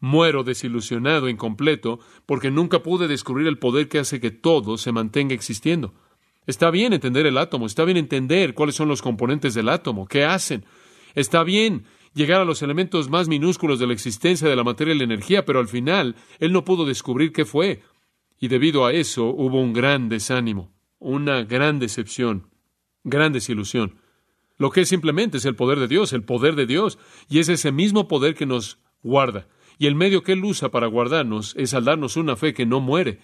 muero 0.00 0.44
desilusionado, 0.44 1.28
incompleto, 1.28 2.00
porque 2.24 2.50
nunca 2.50 2.82
pude 2.82 3.08
descubrir 3.08 3.48
el 3.48 3.58
poder 3.58 3.88
que 3.88 3.98
hace 3.98 4.20
que 4.20 4.30
todo 4.30 4.78
se 4.78 4.92
mantenga 4.92 5.34
existiendo. 5.34 5.94
Está 6.46 6.70
bien 6.70 6.92
entender 6.92 7.26
el 7.26 7.38
átomo, 7.38 7.66
está 7.66 7.84
bien 7.84 7.96
entender 7.96 8.54
cuáles 8.54 8.76
son 8.76 8.88
los 8.88 9.02
componentes 9.02 9.52
del 9.52 9.68
átomo, 9.68 10.06
qué 10.06 10.24
hacen. 10.24 10.64
Está 11.14 11.42
bien 11.42 11.84
llegar 12.16 12.40
a 12.40 12.46
los 12.46 12.62
elementos 12.62 13.10
más 13.10 13.28
minúsculos 13.28 13.78
de 13.78 13.86
la 13.86 13.92
existencia 13.92 14.48
de 14.48 14.56
la 14.56 14.64
materia 14.64 14.94
y 14.94 14.98
la 14.98 15.04
energía, 15.04 15.44
pero 15.44 15.60
al 15.60 15.68
final 15.68 16.16
él 16.38 16.50
no 16.50 16.64
pudo 16.64 16.86
descubrir 16.86 17.30
qué 17.30 17.44
fue. 17.44 17.82
Y 18.40 18.48
debido 18.48 18.86
a 18.86 18.92
eso 18.92 19.26
hubo 19.26 19.60
un 19.60 19.74
gran 19.74 20.08
desánimo, 20.08 20.72
una 20.98 21.44
gran 21.44 21.78
decepción, 21.78 22.48
gran 23.04 23.34
desilusión. 23.34 24.00
Lo 24.56 24.70
que 24.70 24.80
es 24.80 24.88
simplemente 24.88 25.36
es 25.36 25.44
el 25.44 25.56
poder 25.56 25.78
de 25.78 25.88
Dios, 25.88 26.14
el 26.14 26.24
poder 26.24 26.54
de 26.56 26.64
Dios, 26.64 26.98
y 27.28 27.38
es 27.38 27.50
ese 27.50 27.70
mismo 27.70 28.08
poder 28.08 28.34
que 28.34 28.46
nos 28.46 28.78
guarda. 29.02 29.46
Y 29.78 29.86
el 29.86 29.94
medio 29.94 30.22
que 30.22 30.32
Él 30.32 30.42
usa 30.42 30.70
para 30.70 30.86
guardarnos 30.86 31.54
es 31.58 31.74
al 31.74 31.84
darnos 31.84 32.16
una 32.16 32.34
fe 32.34 32.54
que 32.54 32.64
no 32.64 32.80
muere. 32.80 33.20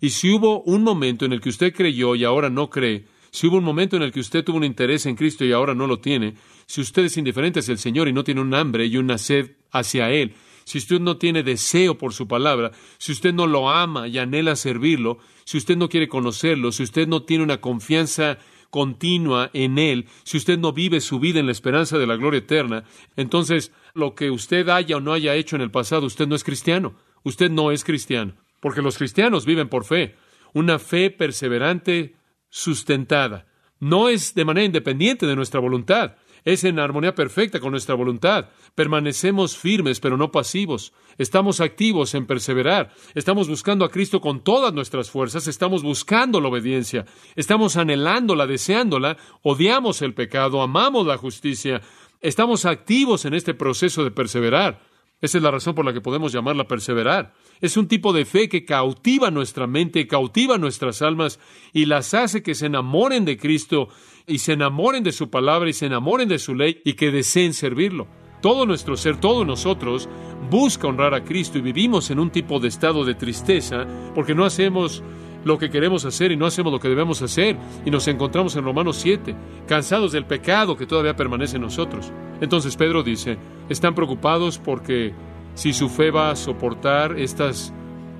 Y 0.00 0.10
si 0.10 0.32
hubo 0.32 0.62
un 0.62 0.82
momento 0.82 1.26
en 1.26 1.34
el 1.34 1.42
que 1.42 1.50
usted 1.50 1.74
creyó 1.74 2.14
y 2.14 2.24
ahora 2.24 2.48
no 2.48 2.70
cree, 2.70 3.04
si 3.30 3.46
hubo 3.46 3.58
un 3.58 3.64
momento 3.64 3.96
en 3.96 4.02
el 4.02 4.12
que 4.12 4.20
usted 4.20 4.42
tuvo 4.42 4.56
un 4.56 4.64
interés 4.64 5.04
en 5.04 5.14
Cristo 5.14 5.44
y 5.44 5.52
ahora 5.52 5.74
no 5.74 5.86
lo 5.86 5.98
tiene, 5.98 6.36
si 6.70 6.80
usted 6.80 7.06
es 7.06 7.16
indiferente 7.16 7.58
hacia 7.58 7.72
el 7.72 7.78
Señor 7.78 8.06
y 8.06 8.12
no 8.12 8.22
tiene 8.22 8.40
un 8.40 8.54
hambre 8.54 8.86
y 8.86 8.96
una 8.96 9.18
sed 9.18 9.56
hacia 9.72 10.12
Él, 10.12 10.34
si 10.62 10.78
usted 10.78 11.00
no 11.00 11.16
tiene 11.16 11.42
deseo 11.42 11.98
por 11.98 12.12
su 12.12 12.28
palabra, 12.28 12.70
si 12.96 13.10
usted 13.10 13.34
no 13.34 13.48
lo 13.48 13.68
ama 13.68 14.06
y 14.06 14.18
anhela 14.18 14.54
servirlo, 14.54 15.18
si 15.44 15.58
usted 15.58 15.76
no 15.76 15.88
quiere 15.88 16.06
conocerlo, 16.06 16.70
si 16.70 16.84
usted 16.84 17.08
no 17.08 17.24
tiene 17.24 17.42
una 17.42 17.60
confianza 17.60 18.38
continua 18.70 19.50
en 19.52 19.78
Él, 19.78 20.06
si 20.22 20.36
usted 20.36 20.60
no 20.60 20.72
vive 20.72 21.00
su 21.00 21.18
vida 21.18 21.40
en 21.40 21.46
la 21.46 21.52
esperanza 21.52 21.98
de 21.98 22.06
la 22.06 22.14
gloria 22.14 22.38
eterna, 22.38 22.84
entonces 23.16 23.72
lo 23.92 24.14
que 24.14 24.30
usted 24.30 24.68
haya 24.68 24.98
o 24.98 25.00
no 25.00 25.12
haya 25.12 25.34
hecho 25.34 25.56
en 25.56 25.62
el 25.62 25.72
pasado, 25.72 26.06
usted 26.06 26.28
no 26.28 26.36
es 26.36 26.44
cristiano, 26.44 26.94
usted 27.24 27.50
no 27.50 27.72
es 27.72 27.82
cristiano, 27.82 28.34
porque 28.60 28.80
los 28.80 28.96
cristianos 28.96 29.44
viven 29.44 29.68
por 29.68 29.84
fe, 29.84 30.14
una 30.54 30.78
fe 30.78 31.10
perseverante, 31.10 32.14
sustentada. 32.48 33.48
No 33.80 34.08
es 34.08 34.34
de 34.36 34.44
manera 34.44 34.66
independiente 34.66 35.26
de 35.26 35.34
nuestra 35.34 35.58
voluntad, 35.58 36.14
es 36.44 36.64
en 36.64 36.78
armonía 36.78 37.14
perfecta 37.14 37.60
con 37.60 37.72
nuestra 37.72 37.94
voluntad. 37.94 38.50
Permanecemos 38.74 39.56
firmes, 39.56 40.00
pero 40.00 40.16
no 40.16 40.30
pasivos. 40.30 40.92
Estamos 41.18 41.60
activos 41.60 42.14
en 42.14 42.26
perseverar. 42.26 42.92
Estamos 43.14 43.48
buscando 43.48 43.84
a 43.84 43.90
Cristo 43.90 44.20
con 44.20 44.42
todas 44.42 44.72
nuestras 44.72 45.10
fuerzas. 45.10 45.46
Estamos 45.46 45.82
buscando 45.82 46.40
la 46.40 46.48
obediencia. 46.48 47.04
Estamos 47.36 47.76
anhelándola, 47.76 48.46
deseándola. 48.46 49.16
Odiamos 49.42 50.02
el 50.02 50.14
pecado, 50.14 50.62
amamos 50.62 51.06
la 51.06 51.18
justicia. 51.18 51.82
Estamos 52.20 52.64
activos 52.64 53.24
en 53.24 53.34
este 53.34 53.54
proceso 53.54 54.04
de 54.04 54.10
perseverar. 54.10 54.90
Esa 55.20 55.36
es 55.36 55.44
la 55.44 55.50
razón 55.50 55.74
por 55.74 55.84
la 55.84 55.92
que 55.92 56.00
podemos 56.00 56.32
llamarla 56.32 56.66
perseverar. 56.66 57.34
Es 57.60 57.76
un 57.76 57.88
tipo 57.88 58.14
de 58.14 58.24
fe 58.24 58.48
que 58.48 58.64
cautiva 58.64 59.30
nuestra 59.30 59.66
mente, 59.66 60.06
cautiva 60.06 60.56
nuestras 60.56 61.02
almas 61.02 61.38
y 61.74 61.84
las 61.84 62.14
hace 62.14 62.42
que 62.42 62.54
se 62.54 62.66
enamoren 62.66 63.26
de 63.26 63.36
Cristo 63.36 63.88
y 64.26 64.38
se 64.38 64.52
enamoren 64.52 65.02
de 65.02 65.12
su 65.12 65.30
palabra 65.30 65.68
y 65.68 65.72
se 65.72 65.86
enamoren 65.86 66.28
de 66.28 66.38
su 66.38 66.54
ley 66.54 66.80
y 66.84 66.94
que 66.94 67.10
deseen 67.10 67.54
servirlo. 67.54 68.06
Todo 68.40 68.64
nuestro 68.64 68.96
ser, 68.96 69.18
todo 69.18 69.44
nosotros, 69.44 70.08
busca 70.50 70.86
honrar 70.86 71.14
a 71.14 71.24
Cristo 71.24 71.58
y 71.58 71.62
vivimos 71.62 72.10
en 72.10 72.18
un 72.18 72.30
tipo 72.30 72.58
de 72.58 72.68
estado 72.68 73.04
de 73.04 73.14
tristeza 73.14 73.86
porque 74.14 74.34
no 74.34 74.44
hacemos 74.44 75.02
lo 75.44 75.58
que 75.58 75.70
queremos 75.70 76.04
hacer 76.04 76.32
y 76.32 76.36
no 76.36 76.46
hacemos 76.46 76.72
lo 76.72 76.80
que 76.80 76.88
debemos 76.88 77.22
hacer 77.22 77.56
y 77.84 77.90
nos 77.90 78.08
encontramos 78.08 78.56
en 78.56 78.64
Romanos 78.64 78.96
7, 78.96 79.34
cansados 79.66 80.12
del 80.12 80.26
pecado 80.26 80.76
que 80.76 80.86
todavía 80.86 81.16
permanece 81.16 81.56
en 81.56 81.62
nosotros. 81.62 82.12
Entonces 82.40 82.76
Pedro 82.76 83.02
dice, 83.02 83.38
están 83.68 83.94
preocupados 83.94 84.58
porque 84.58 85.12
si 85.54 85.72
su 85.72 85.88
fe 85.88 86.10
va 86.10 86.30
a 86.30 86.36
soportar 86.36 87.18
estas 87.18 87.72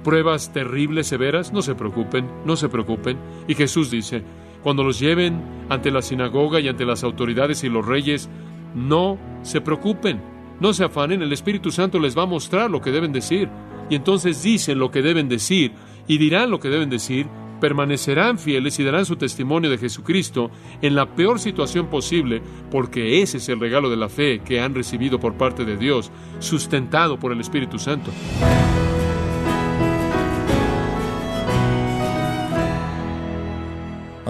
pruebas 0.03 0.53
terribles, 0.53 1.07
severas, 1.07 1.53
no 1.53 1.63
se 1.63 1.75
preocupen, 1.75 2.29
no 2.45 2.57
se 2.57 2.69
preocupen. 2.69 3.19
Y 3.49 3.55
Jesús 3.55 3.91
dice, 3.91 4.23
cuando 4.63 4.83
los 4.83 4.99
lleven 4.99 5.43
ante 5.69 5.91
la 5.91 6.03
sinagoga 6.03 6.61
y 6.61 6.69
ante 6.69 6.85
las 6.85 7.05
autoridades 7.05 7.65
y 7.65 7.69
los 7.69 7.87
reyes, 7.87 8.29
no 8.75 9.19
se 9.43 9.61
preocupen, 9.61 10.21
no 10.61 10.73
se 10.73 10.85
afanen, 10.85 11.23
el 11.23 11.33
Espíritu 11.33 11.71
Santo 11.71 11.99
les 11.99 12.17
va 12.17 12.23
a 12.23 12.27
mostrar 12.27 12.71
lo 12.71 12.81
que 12.81 12.91
deben 12.91 13.13
decir. 13.13 13.49
Y 13.89 13.97
entonces 13.97 14.43
dicen 14.43 14.79
lo 14.79 14.91
que 14.91 15.03
deben 15.03 15.29
decir 15.29 15.73
y 16.07 16.19
dirán 16.19 16.51
lo 16.51 16.61
que 16.61 16.69
deben 16.69 16.91
decir, 16.91 17.27
permanecerán 17.61 18.39
fieles 18.39 18.79
y 18.81 18.85
darán 18.85 19.05
su 19.05 19.17
testimonio 19.17 19.71
de 19.71 19.79
Jesucristo 19.79 20.51
en 20.83 20.95
la 20.95 21.15
peor 21.15 21.39
situación 21.39 21.89
posible, 21.89 22.43
porque 22.71 23.23
ese 23.23 23.37
es 23.37 23.49
el 23.49 23.61
regalo 23.61 23.91
de 23.91 23.97
la 23.97 24.09
fe 24.09 24.41
que 24.45 24.61
han 24.61 24.75
recibido 24.75 25.21
por 25.21 25.35
parte 25.35 25.65
de 25.65 25.77
Dios, 25.77 26.11
sustentado 26.39 27.19
por 27.19 27.33
el 27.33 27.41
Espíritu 27.41 27.79
Santo. 27.79 28.11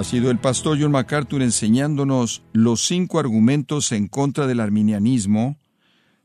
Ha 0.01 0.05
sido 0.05 0.31
el 0.31 0.39
pastor 0.39 0.81
John 0.81 0.93
MacArthur 0.93 1.43
enseñándonos 1.43 2.43
los 2.55 2.87
cinco 2.87 3.19
argumentos 3.19 3.93
en 3.93 4.09
contra 4.09 4.47
del 4.47 4.61
arminianismo, 4.61 5.59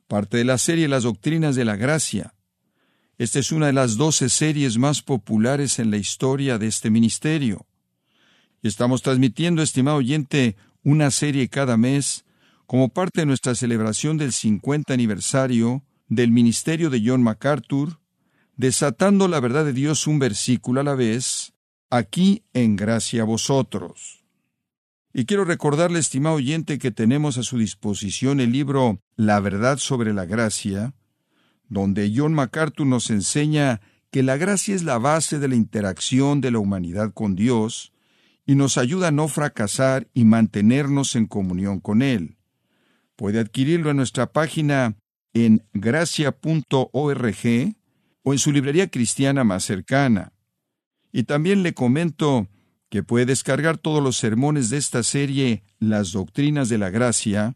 parte 0.08 0.38
de 0.38 0.46
la 0.46 0.58
serie 0.58 0.88
Las 0.88 1.04
Doctrinas 1.04 1.58
de 1.58 1.66
la 1.66 1.76
Gracia. 1.76 2.34
Esta 3.18 3.40
es 3.40 3.52
una 3.52 3.66
de 3.66 3.74
las 3.74 3.98
doce 3.98 4.30
series 4.30 4.78
más 4.78 5.02
populares 5.02 5.78
en 5.80 5.92
la 5.92 5.98
historia 5.98 6.58
de 6.58 6.68
este 6.68 6.90
ministerio. 6.90 7.66
Estamos 8.64 9.02
transmitiendo, 9.02 9.62
estimado 9.62 9.98
oyente, 9.98 10.56
una 10.82 11.12
serie 11.12 11.50
cada 11.50 11.76
mes 11.76 12.24
como 12.68 12.88
parte 12.88 13.24
de 13.24 13.26
nuestra 13.26 13.56
celebración 13.56 14.16
del 14.16 14.32
50 14.32 14.94
aniversario 14.94 15.84
del 16.08 16.32
ministerio 16.32 16.90
de 16.90 17.04
John 17.06 17.22
MacArthur, 17.22 18.00
desatando 18.56 19.28
la 19.28 19.42
verdad 19.42 19.66
de 19.66 19.74
Dios 19.74 20.08
un 20.08 20.18
versículo 20.18 20.80
a 20.80 20.86
la 20.86 20.96
vez, 20.96 21.55
aquí 21.98 22.44
en 22.54 22.76
gracia 22.76 23.24
a 23.24 23.26
vosotros. 23.26 24.26
Y 25.14 25.26
quiero 25.26 25.46
recordarle, 25.46 26.00
estimado 26.00 26.36
oyente, 26.36 26.78
que 26.78 26.92
tenemos 26.92 27.38
a 27.38 27.44
su 27.44 27.58
disposición 27.58 28.40
el 28.40 28.52
libro 28.52 29.00
La 29.16 29.40
verdad 29.40 29.78
sobre 29.78 30.14
la 30.14 30.26
gracia, 30.26 30.94
donde 31.70 32.12
John 32.14 32.34
MacArthur 32.34 32.86
nos 32.86 33.10
enseña 33.10 33.82
que 34.12 34.24
la 34.24 34.38
gracia 34.38 34.76
es 34.76 34.84
la 34.84 34.98
base 34.98 35.40
de 35.40 35.48
la 35.48 35.56
interacción 35.56 36.42
de 36.42 36.52
la 36.52 36.60
humanidad 36.60 37.14
con 37.14 37.36
Dios 37.36 37.94
y 38.46 38.56
nos 38.56 38.78
ayuda 38.78 39.08
a 39.08 39.12
no 39.12 39.28
fracasar 39.28 40.08
y 40.14 40.26
mantenernos 40.26 41.16
en 41.16 41.28
comunión 41.28 41.80
con 41.80 42.02
Él. 42.02 42.38
Puede 43.16 43.40
adquirirlo 43.40 43.92
en 43.92 43.98
nuestra 43.98 44.32
página 44.32 44.98
en 45.34 45.66
gracia.org 45.74 46.86
o 48.24 48.34
en 48.34 48.40
su 48.40 48.52
librería 48.52 48.90
cristiana 48.90 49.44
más 49.44 49.64
cercana. 49.64 50.35
Y 51.16 51.24
también 51.24 51.64
le 51.64 51.74
comento 51.74 52.50
que 52.90 53.02
puede 53.02 53.26
descargar 53.26 53.78
todos 53.78 54.04
los 54.04 54.18
sermones 54.18 54.70
de 54.70 54.76
esta 54.76 55.02
serie 55.02 55.64
Las 55.80 56.12
Doctrinas 56.12 56.68
de 56.68 56.78
la 56.78 56.90
Gracia, 56.90 57.56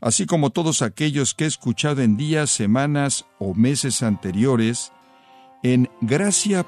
así 0.00 0.24
como 0.24 0.48
todos 0.48 0.80
aquellos 0.80 1.34
que 1.34 1.44
he 1.44 1.46
escuchado 1.46 2.00
en 2.00 2.16
días, 2.16 2.48
semanas 2.48 3.26
o 3.38 3.52
meses 3.52 4.02
anteriores, 4.02 4.90
en 5.62 5.90
gracia.org. 6.00 6.64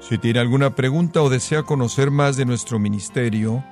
Si 0.00 0.18
tiene 0.18 0.40
alguna 0.40 0.74
pregunta 0.74 1.22
o 1.22 1.30
desea 1.30 1.62
conocer 1.62 2.10
más 2.10 2.36
de 2.36 2.46
nuestro 2.46 2.80
ministerio, 2.80 3.64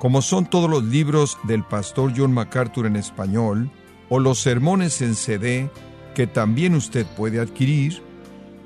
como 0.00 0.20
son 0.20 0.50
todos 0.50 0.68
los 0.68 0.84
libros 0.84 1.38
del 1.44 1.64
pastor 1.64 2.12
John 2.14 2.34
MacArthur 2.34 2.84
en 2.84 2.96
español, 2.96 3.70
o 4.10 4.18
los 4.18 4.38
sermones 4.38 5.00
en 5.00 5.14
CD 5.14 5.70
que 6.14 6.26
también 6.26 6.74
usted 6.74 7.06
puede 7.16 7.40
adquirir, 7.40 8.09